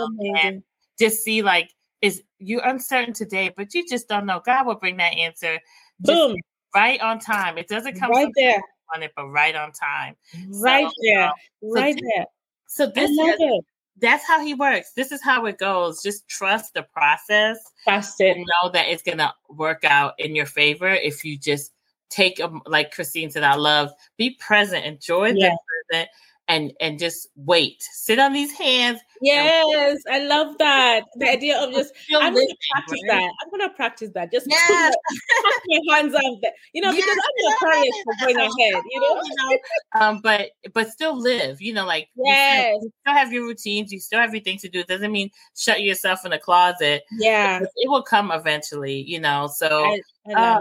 and 0.43 0.63
just 0.99 1.23
see 1.23 1.41
like 1.43 1.69
is 2.01 2.23
you're 2.39 2.65
uncertain 2.65 3.13
today, 3.13 3.51
but 3.55 3.73
you 3.73 3.85
just 3.87 4.07
don't 4.07 4.25
know. 4.25 4.41
God 4.45 4.65
will 4.65 4.75
bring 4.75 4.97
that 4.97 5.13
answer. 5.13 5.59
Boom. 5.99 6.35
Right 6.75 6.99
on 7.01 7.19
time. 7.19 7.57
It 7.57 7.67
doesn't 7.67 7.99
come 7.99 8.11
right 8.11 8.31
there. 8.35 8.61
on 8.93 9.03
it, 9.03 9.11
but 9.15 9.27
right 9.27 9.55
on 9.55 9.71
time. 9.71 10.15
Right 10.49 10.85
um, 10.85 10.91
so, 10.91 11.01
there, 11.01 11.31
right 11.63 11.95
so 11.95 12.05
there. 12.15 12.25
So 12.69 12.85
this 12.87 13.09
is, 13.09 13.61
that's 13.99 14.27
how 14.27 14.45
he 14.45 14.53
works. 14.53 14.91
This 14.95 15.11
is 15.11 15.23
how 15.23 15.45
it 15.45 15.57
goes. 15.57 16.03
Just 16.03 16.27
trust 16.27 16.73
the 16.75 16.83
process. 16.83 17.57
Trust 17.83 18.21
it. 18.21 18.37
know 18.37 18.69
that 18.71 18.89
it's 18.89 19.01
gonna 19.01 19.33
work 19.49 19.83
out 19.85 20.13
in 20.19 20.35
your 20.35 20.45
favor 20.45 20.89
if 20.89 21.23
you 21.23 21.37
just 21.37 21.71
take 22.09 22.39
a 22.39 22.51
like 22.65 22.91
Christine 22.91 23.31
said. 23.31 23.43
I 23.43 23.55
love 23.55 23.91
be 24.17 24.31
present, 24.39 24.85
enjoy 24.85 25.33
yeah. 25.35 25.49
the 25.49 25.57
present, 25.89 26.09
and 26.47 26.73
and 26.79 26.97
just 26.97 27.27
wait. 27.35 27.83
Sit 27.91 28.19
on 28.19 28.33
these 28.33 28.51
hands. 28.53 29.01
Yes, 29.21 29.97
I 30.09 30.19
love 30.19 30.57
that. 30.59 31.03
The 31.15 31.29
idea 31.29 31.61
of 31.61 31.73
just 31.73 31.93
I'm 32.13 32.33
gonna 32.33 32.45
practice 32.71 33.01
right? 33.09 33.19
that. 33.19 33.31
I'm 33.43 33.49
gonna 33.51 33.73
practice 33.73 34.09
that. 34.13 34.31
Just 34.31 34.47
yes. 34.49 34.95
put 35.09 35.81
my 35.85 35.95
hands 35.95 36.15
on 36.15 36.39
that. 36.43 36.53
You 36.73 36.81
know, 36.81 36.91
yes. 36.91 37.05
because 37.05 37.17
I'm 37.17 37.69
notorious 37.69 37.95
for 38.03 38.25
going 38.25 38.37
ahead, 38.37 38.83
you 38.89 38.99
know. 38.99 39.21
you 39.23 39.35
know, 39.35 39.57
um, 39.99 40.19
but 40.21 40.51
but 40.73 40.89
still 40.89 41.19
live, 41.19 41.61
you 41.61 41.73
know, 41.73 41.85
like 41.85 42.09
yes. 42.15 42.55
you, 42.55 42.61
still, 42.61 42.83
you 42.83 42.91
still 43.01 43.13
have 43.13 43.33
your 43.33 43.43
routines, 43.45 43.91
you 43.91 43.99
still 43.99 44.19
have 44.19 44.33
your 44.33 44.43
things 44.43 44.61
to 44.61 44.69
do. 44.69 44.79
It 44.79 44.87
doesn't 44.87 45.11
mean 45.11 45.31
shut 45.55 45.81
yourself 45.81 46.25
in 46.25 46.31
a 46.31 46.39
closet. 46.39 47.03
Yeah. 47.11 47.59
It 47.59 47.89
will 47.89 48.03
come 48.03 48.31
eventually, 48.31 49.01
you 49.01 49.19
know. 49.19 49.49
So 49.53 49.85
I, 49.85 50.01
I 50.29 50.33
uh, 50.33 50.59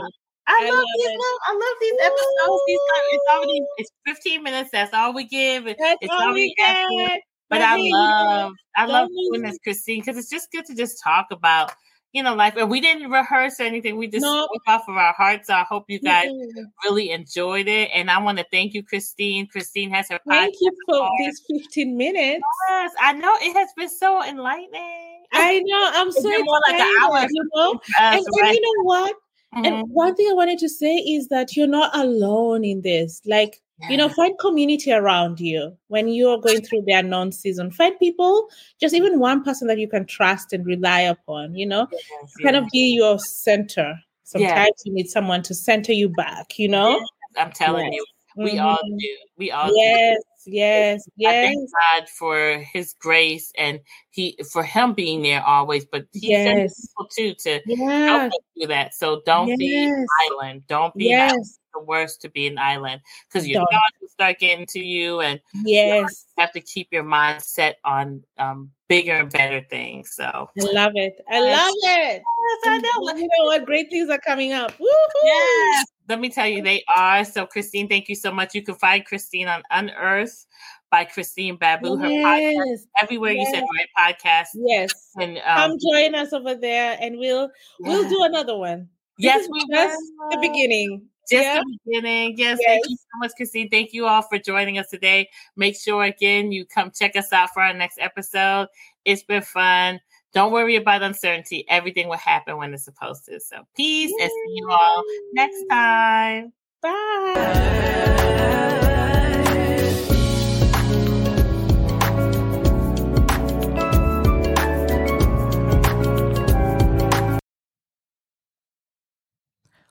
I, 0.49 0.61
I 0.63 0.71
love, 0.71 0.85
these. 0.97 1.07
Love, 1.07 1.39
I 1.47 1.53
love 1.53 1.77
these 1.81 1.99
episodes. 2.03 2.63
These 2.67 2.79
it's 3.11 3.25
already 3.33 3.61
it's 3.79 3.91
15 4.07 4.43
minutes. 4.43 4.71
That's 4.71 4.95
all 4.95 5.13
we 5.13 5.25
give. 5.25 5.65
That's 5.65 5.99
it's 6.01 6.13
all 6.13 6.33
we 6.33 6.55
get. 6.55 7.21
But 7.49 7.63
I 7.63 7.77
love 7.79 8.53
I 8.77 8.87
love 8.87 9.09
doing 9.09 9.43
this, 9.43 9.59
Christine, 9.63 10.01
because 10.01 10.17
it's 10.19 10.31
just 10.31 10.51
good 10.53 10.65
to 10.67 10.75
just 10.75 11.03
talk 11.03 11.27
about 11.31 11.73
you 12.13 12.23
know 12.23 12.35
life. 12.35 12.55
And 12.57 12.71
we 12.71 12.81
didn't 12.81 13.11
rehearse 13.11 13.61
anything. 13.61 13.97
We 13.97 14.09
just 14.09 14.25
spoke 14.25 14.51
off 14.67 14.89
of 14.89 14.97
our 14.97 15.13
hearts. 15.15 15.49
So 15.49 15.55
I 15.55 15.65
hope 15.69 15.85
you 15.89 16.01
guys 16.01 16.27
mm-hmm. 16.27 16.63
really 16.85 17.11
enjoyed 17.11 17.69
it. 17.69 17.91
And 17.95 18.11
I 18.11 18.21
want 18.21 18.39
to 18.39 18.47
thank 18.53 18.75
you, 18.75 18.83
Christine. 18.83 19.47
Christine 19.49 19.91
has 19.91 20.09
her. 20.11 20.21
Thank 20.29 20.55
you 20.61 20.71
for 20.87 21.09
these 21.19 21.43
15 21.51 21.97
minutes. 21.97 22.43
Yes, 22.69 22.93
I 23.01 23.13
know 23.13 23.35
it 23.41 23.53
has 23.55 23.69
been 23.77 23.89
so 23.89 24.25
enlightening. 24.25 25.25
I 25.33 25.61
know. 25.65 25.91
I'm 25.93 26.13
so 26.13 26.21
excited. 26.21 26.47
Like 26.69 26.81
an 26.81 26.95
hour, 27.03 27.27
you 27.31 27.51
know? 27.55 27.73
Us, 27.73 27.83
and, 27.99 28.27
right? 28.41 28.49
and 28.49 28.55
you 28.55 28.61
know 28.63 28.85
what? 28.85 29.15
Mm-hmm. 29.57 29.65
And 29.65 29.89
one 29.91 30.15
thing 30.15 30.29
I 30.31 30.35
wanted 30.35 30.59
to 30.59 30.69
say 30.69 30.97
is 30.97 31.29
that 31.29 31.57
you're 31.57 31.67
not 31.67 31.97
alone 31.97 32.63
in 32.63 32.83
this. 32.83 33.23
Like, 33.25 33.63
yeah. 33.81 33.89
you 33.89 33.97
know, 33.97 34.11
find 34.11 34.39
community 34.39 34.93
around 34.93 35.41
you 35.41 35.75
when 35.89 36.09
you're 36.09 36.39
going 36.39 36.61
through 36.63 36.83
the 36.87 36.93
unknown 36.93 37.33
season. 37.33 37.71
Find 37.71 37.99
people, 37.99 38.49
just 38.81 38.95
even 38.95 39.19
one 39.19 39.43
person 39.43 39.67
that 39.69 39.79
you 39.79 39.89
can 39.89 40.05
trust 40.05 40.53
and 40.53 40.67
rely 40.67 41.01
upon, 41.01 41.55
you 41.55 41.67
know, 41.67 41.89
yes, 41.91 42.35
kind 42.43 42.55
yes. 42.55 42.65
of 42.65 42.69
be 42.71 42.95
your 42.95 43.19
center. 43.19 43.99
Sometimes 44.25 44.73
yes. 44.77 44.83
you 44.85 44.93
need 44.93 45.09
someone 45.09 45.43
to 45.45 45.55
center 45.55 45.93
you 45.93 46.11
back, 46.11 46.59
you 46.59 46.69
know? 46.69 47.01
I'm 47.39 47.53
telling 47.53 47.93
you, 47.93 48.05
we 48.37 48.53
mm-hmm. 48.53 48.67
all 48.67 48.79
do. 48.99 49.17
We 49.39 49.51
all 49.53 49.75
yes. 49.75 50.19
Do 50.19 50.23
yes, 50.47 51.09
yes. 51.17 51.31
I 51.31 51.47
thank 51.47 51.71
God 51.71 52.09
for 52.09 52.59
His 52.59 52.95
grace 52.95 53.53
and 53.57 53.81
He 54.11 54.39
for 54.53 54.63
Him 54.63 54.95
being 54.95 55.23
there 55.23 55.43
always. 55.43 55.85
But 55.85 56.07
He 56.13 56.31
yes. 56.31 56.89
people 56.89 57.09
too 57.15 57.35
to 57.41 57.61
help 57.77 58.33
us 58.33 58.39
do 58.57 58.67
that. 58.69 58.95
So 58.95 59.23
don't 59.27 59.49
yes. 59.49 59.59
be 59.59 59.85
an 59.85 60.07
island. 60.31 60.67
Don't 60.67 60.95
be 60.95 61.07
yes. 61.07 61.59
the 61.75 61.81
worst 61.81 62.23
to 62.23 62.31
be 62.31 62.47
an 62.47 62.59
island 62.59 63.01
because 63.29 63.47
your 63.47 63.61
thoughts 63.61 63.97
will 64.01 64.09
start 64.09 64.39
getting 64.39 64.67
to 64.67 64.81
you, 64.81 65.21
and 65.21 65.41
yes, 65.65 66.27
you 66.37 66.43
have 66.43 66.53
to 66.53 66.61
keep 66.61 66.89
your 66.91 67.05
mind 67.05 67.43
set 67.43 67.77
on 67.85 68.23
um, 68.39 68.71
bigger 68.89 69.15
and 69.15 69.31
better 69.31 69.65
things. 69.69 70.13
So 70.15 70.25
I 70.25 70.65
love 70.73 70.93
it. 70.95 71.21
I 71.31 71.41
love 71.41 71.75
it. 71.75 72.23
Yes, 72.23 72.61
I 72.67 72.79
know. 72.79 73.17
You 73.17 73.29
know 73.39 73.45
what 73.45 73.67
great 73.67 73.91
things 73.91 74.11
are 74.11 74.19
coming 74.19 74.53
up. 74.53 74.79
Woo-hoo. 74.79 75.29
Yes 75.29 75.87
let 76.09 76.21
me 76.21 76.29
tell 76.29 76.47
you, 76.47 76.63
they 76.63 76.85
are. 76.95 77.25
So, 77.25 77.47
Christine, 77.47 77.89
thank 77.89 78.09
you 78.09 78.15
so 78.15 78.33
much. 78.33 78.55
You 78.55 78.63
can 78.63 78.75
find 78.77 79.05
Christine 79.05 79.49
on 79.49 79.63
Unearth 79.71 80.47
by 80.91 81.05
Christine 81.05 81.57
Babu. 81.57 81.97
Her 81.97 82.09
yes. 82.09 82.57
podcast 82.57 82.87
everywhere 83.03 83.33
yes. 83.33 83.49
you 83.49 83.55
said 83.55 83.65
right 83.75 84.17
podcast. 84.17 84.49
Yes, 84.55 84.93
and 85.21 85.39
um, 85.39 85.71
come 85.71 85.79
join 85.79 86.15
us 86.15 86.33
over 86.33 86.55
there, 86.55 86.97
and 87.01 87.19
we'll 87.19 87.51
yeah. 87.81 87.89
we'll 87.89 88.09
do 88.09 88.23
another 88.23 88.57
one. 88.57 88.89
Yes, 89.19 89.49
we 89.51 89.61
just 89.71 89.99
the 90.31 90.39
beginning. 90.41 91.07
Just 91.29 91.43
yeah. 91.43 91.61
the 91.61 91.79
beginning. 91.85 92.35
Yes, 92.39 92.59
yes, 92.61 92.69
thank 92.69 92.89
you 92.89 92.97
so 92.97 93.19
much, 93.19 93.33
Christine. 93.37 93.69
Thank 93.69 93.93
you 93.93 94.07
all 94.07 94.23
for 94.23 94.39
joining 94.39 94.79
us 94.79 94.89
today. 94.89 95.29
Make 95.57 95.77
sure 95.77 96.05
again 96.05 96.53
you 96.53 96.65
come 96.65 96.93
check 96.93 97.17
us 97.17 97.33
out 97.33 97.51
for 97.53 97.63
our 97.63 97.75
next 97.75 97.99
episode. 98.01 98.69
It's 99.05 99.23
been 99.23 99.43
fun. 99.43 100.01
Don't 100.37 100.53
worry 100.53 100.77
about 100.77 101.03
uncertainty. 101.03 101.65
Everything 101.67 102.09
will 102.09 102.19
happen 102.19 102.59
when 102.59 102.75
it's 102.75 102.85
supposed 102.85 103.25
to. 103.25 103.41
So, 103.41 103.67
peace 103.75 104.13
Yay. 104.19 104.25
and 104.25 104.31
see 104.31 104.53
you 104.57 104.71
all 104.71 105.03
next 105.33 105.65
time. 105.71 106.53
Bye. 106.83 108.73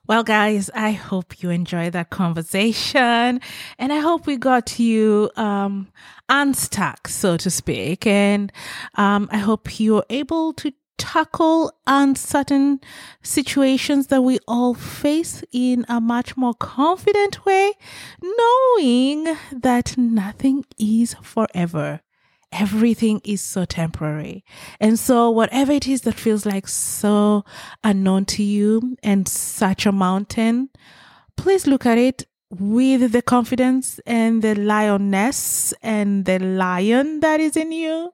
Well, 0.07 0.23
guys, 0.23 0.69
I 0.75 0.91
hope 0.91 1.41
you 1.41 1.49
enjoyed 1.49 1.93
that 1.93 2.11
conversation 2.11 3.41
and 3.79 3.91
I 3.91 3.97
hope 3.97 4.27
we 4.27 4.37
got 4.37 4.77
you 4.77 5.31
um, 5.35 5.87
unstuck, 6.29 7.07
so 7.07 7.37
to 7.37 7.49
speak. 7.49 8.05
And 8.05 8.51
um, 8.93 9.27
I 9.31 9.37
hope 9.37 9.79
you're 9.79 10.05
able 10.11 10.53
to 10.53 10.71
tackle 10.99 11.73
uncertain 11.87 12.81
situations 13.23 14.07
that 14.07 14.21
we 14.21 14.37
all 14.47 14.75
face 14.75 15.43
in 15.51 15.85
a 15.89 15.99
much 15.99 16.37
more 16.37 16.53
confident 16.53 17.43
way, 17.43 17.73
knowing 18.21 19.35
that 19.51 19.97
nothing 19.97 20.65
is 20.77 21.15
forever 21.23 22.01
everything 22.51 23.21
is 23.23 23.41
so 23.41 23.65
temporary. 23.65 24.43
And 24.79 24.97
so, 24.99 25.29
whatever 25.29 25.71
it 25.71 25.87
is 25.87 26.01
that 26.01 26.15
feels 26.15 26.45
like 26.45 26.67
so 26.67 27.43
unknown 27.83 28.25
to 28.25 28.43
you 28.43 28.97
and 29.03 29.27
such 29.27 29.85
a 29.85 29.91
mountain, 29.91 30.69
please 31.37 31.67
look 31.67 31.85
at 31.85 31.97
it 31.97 32.25
with 32.59 33.11
the 33.11 33.21
confidence 33.21 33.99
and 34.05 34.41
the 34.41 34.55
lioness 34.55 35.73
and 35.81 36.25
the 36.25 36.39
lion 36.39 37.19
that 37.19 37.39
is 37.39 37.55
in 37.55 37.71
you, 37.71 38.13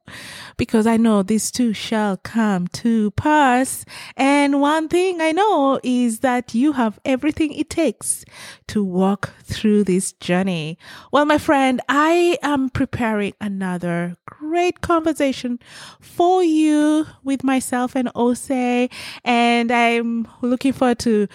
because 0.58 0.88
I 0.88 0.98
know 0.98 1.24
these 1.24 1.52
two 1.52 1.74
shall 1.74 2.18
come 2.18 2.68
to 2.68 3.12
pass. 3.12 3.86
And 4.16 4.62
one 4.62 4.88
thing 4.88 5.22
I 5.22 5.32
know 5.32 5.80
is 5.84 6.20
that 6.20 6.54
you 6.54 6.74
have 6.74 7.00
everything 7.06 7.54
it 7.54 7.70
takes 7.70 8.26
to 8.68 8.84
walk 8.84 9.34
through 9.44 9.84
this 9.84 10.14
journey. 10.14 10.78
Well, 11.12 11.26
my 11.26 11.38
friend, 11.38 11.82
I 11.90 12.38
am 12.42 12.70
preparing 12.70 13.34
another 13.42 14.18
great 14.26 14.82
conversation 14.82 15.60
for 16.00 16.44
you 16.44 17.06
with 17.24 17.44
myself 17.44 17.96
and 17.96 18.10
Ose, 18.16 18.90
and 19.24 19.72
I'm 19.72 20.28
looking 20.42 20.74
forward 20.74 21.00
to 21.00 21.28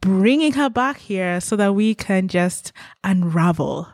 bringing 0.00 0.52
her 0.52 0.70
back 0.70 0.98
here 0.98 1.40
so 1.40 1.56
that 1.56 1.74
we 1.74 1.94
can 1.94 2.28
just 2.28 2.72
unravel 3.04 3.88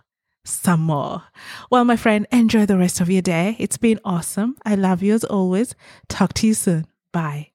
some 0.44 0.80
more. 0.80 1.22
Well, 1.70 1.84
my 1.84 1.96
friend, 1.96 2.26
enjoy 2.30 2.66
the 2.66 2.78
rest 2.78 3.00
of 3.00 3.10
your 3.10 3.22
day. 3.22 3.56
It's 3.58 3.78
been 3.78 4.00
awesome. 4.04 4.56
I 4.64 4.74
love 4.74 5.02
you 5.02 5.14
as 5.14 5.24
always. 5.24 5.74
Talk 6.08 6.34
to 6.34 6.46
you 6.46 6.54
soon. 6.54 6.86
Bye. 7.12 7.50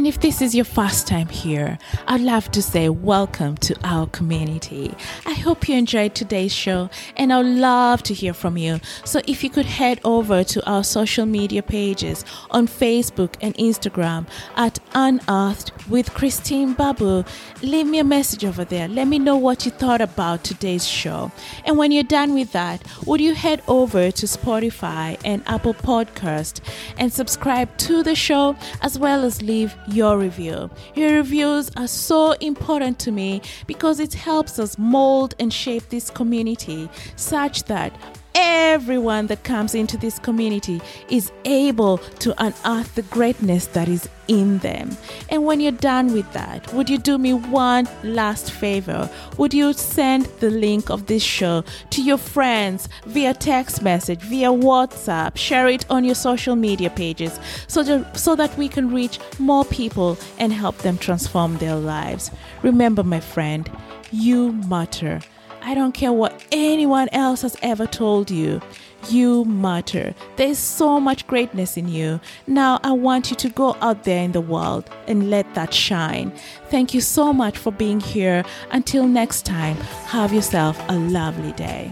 And 0.00 0.06
if 0.06 0.18
this 0.18 0.40
is 0.40 0.54
your 0.54 0.64
first 0.64 1.06
time 1.06 1.28
here, 1.28 1.76
I'd 2.08 2.22
love 2.22 2.50
to 2.52 2.62
say 2.62 2.88
welcome 2.88 3.58
to 3.58 3.76
our 3.84 4.06
community. 4.06 4.94
I 5.26 5.34
hope 5.34 5.68
you 5.68 5.76
enjoyed 5.76 6.14
today's 6.14 6.54
show 6.54 6.88
and 7.18 7.30
I'd 7.30 7.44
love 7.44 8.02
to 8.04 8.14
hear 8.14 8.32
from 8.32 8.56
you. 8.56 8.80
So 9.04 9.20
if 9.26 9.44
you 9.44 9.50
could 9.50 9.66
head 9.66 10.00
over 10.02 10.42
to 10.42 10.66
our 10.66 10.84
social 10.84 11.26
media 11.26 11.62
pages 11.62 12.24
on 12.50 12.66
Facebook 12.66 13.34
and 13.42 13.54
Instagram 13.56 14.26
at 14.56 14.78
Unearthed 14.94 15.72
with 15.90 16.14
Christine 16.14 16.72
Babu, 16.72 17.22
leave 17.60 17.86
me 17.86 17.98
a 17.98 18.04
message 18.04 18.46
over 18.46 18.64
there. 18.64 18.88
Let 18.88 19.06
me 19.06 19.18
know 19.18 19.36
what 19.36 19.66
you 19.66 19.70
thought 19.70 20.00
about 20.00 20.44
today's 20.44 20.88
show. 20.88 21.30
And 21.66 21.76
when 21.76 21.92
you're 21.92 22.04
done 22.04 22.32
with 22.32 22.52
that, 22.52 22.82
would 23.04 23.20
you 23.20 23.34
head 23.34 23.60
over 23.68 24.10
to 24.10 24.24
Spotify 24.24 25.20
and 25.26 25.42
Apple 25.46 25.74
Podcast 25.74 26.62
and 26.96 27.12
subscribe 27.12 27.76
to 27.76 28.02
the 28.02 28.14
show 28.14 28.56
as 28.80 28.98
well 28.98 29.26
as 29.26 29.42
leave 29.42 29.76
your 29.92 30.18
review. 30.18 30.70
Your 30.94 31.16
reviews 31.16 31.70
are 31.76 31.86
so 31.86 32.32
important 32.32 32.98
to 33.00 33.10
me 33.12 33.42
because 33.66 34.00
it 34.00 34.14
helps 34.14 34.58
us 34.58 34.78
mold 34.78 35.34
and 35.38 35.52
shape 35.52 35.88
this 35.88 36.10
community 36.10 36.88
such 37.16 37.64
that 37.64 37.92
everyone 38.40 39.26
that 39.26 39.44
comes 39.44 39.74
into 39.74 39.96
this 39.96 40.18
community 40.18 40.80
is 41.08 41.30
able 41.44 41.98
to 41.98 42.34
unearth 42.42 42.94
the 42.94 43.02
greatness 43.02 43.66
that 43.66 43.88
is 43.88 44.08
in 44.28 44.58
them. 44.58 44.96
And 45.28 45.44
when 45.44 45.60
you're 45.60 45.72
done 45.72 46.12
with 46.12 46.32
that, 46.32 46.72
would 46.72 46.88
you 46.88 46.96
do 46.96 47.18
me 47.18 47.34
one 47.34 47.88
last 48.02 48.50
favor? 48.52 49.10
Would 49.38 49.52
you 49.52 49.72
send 49.72 50.26
the 50.40 50.50
link 50.50 50.88
of 50.88 51.06
this 51.06 51.22
show 51.22 51.64
to 51.90 52.02
your 52.02 52.16
friends 52.16 52.88
via 53.06 53.34
text 53.34 53.82
message, 53.82 54.20
via 54.20 54.48
WhatsApp, 54.48 55.36
share 55.36 55.68
it 55.68 55.84
on 55.90 56.04
your 56.04 56.14
social 56.14 56.56
media 56.56 56.90
pages 56.90 57.38
so 57.66 57.82
that, 57.82 58.16
so 58.16 58.34
that 58.36 58.56
we 58.56 58.68
can 58.68 58.94
reach 58.94 59.18
more 59.38 59.64
people 59.64 60.16
and 60.38 60.52
help 60.52 60.78
them 60.78 60.96
transform 60.96 61.58
their 61.58 61.76
lives? 61.76 62.30
Remember, 62.62 63.02
my 63.02 63.20
friend, 63.20 63.70
you 64.12 64.52
matter. 64.52 65.20
I 65.62 65.74
don't 65.74 65.92
care 65.92 66.12
what 66.12 66.44
anyone 66.52 67.08
else 67.12 67.42
has 67.42 67.56
ever 67.62 67.86
told 67.86 68.30
you. 68.30 68.60
You 69.08 69.44
matter. 69.44 70.14
There's 70.36 70.58
so 70.58 71.00
much 71.00 71.26
greatness 71.26 71.76
in 71.76 71.88
you. 71.88 72.20
Now, 72.46 72.80
I 72.82 72.92
want 72.92 73.30
you 73.30 73.36
to 73.36 73.48
go 73.48 73.76
out 73.80 74.04
there 74.04 74.22
in 74.22 74.32
the 74.32 74.40
world 74.40 74.90
and 75.06 75.30
let 75.30 75.54
that 75.54 75.72
shine. 75.72 76.32
Thank 76.70 76.92
you 76.92 77.00
so 77.00 77.32
much 77.32 77.56
for 77.56 77.72
being 77.72 78.00
here. 78.00 78.44
Until 78.70 79.06
next 79.06 79.46
time, 79.46 79.76
have 80.06 80.32
yourself 80.32 80.78
a 80.88 80.96
lovely 80.96 81.52
day. 81.52 81.90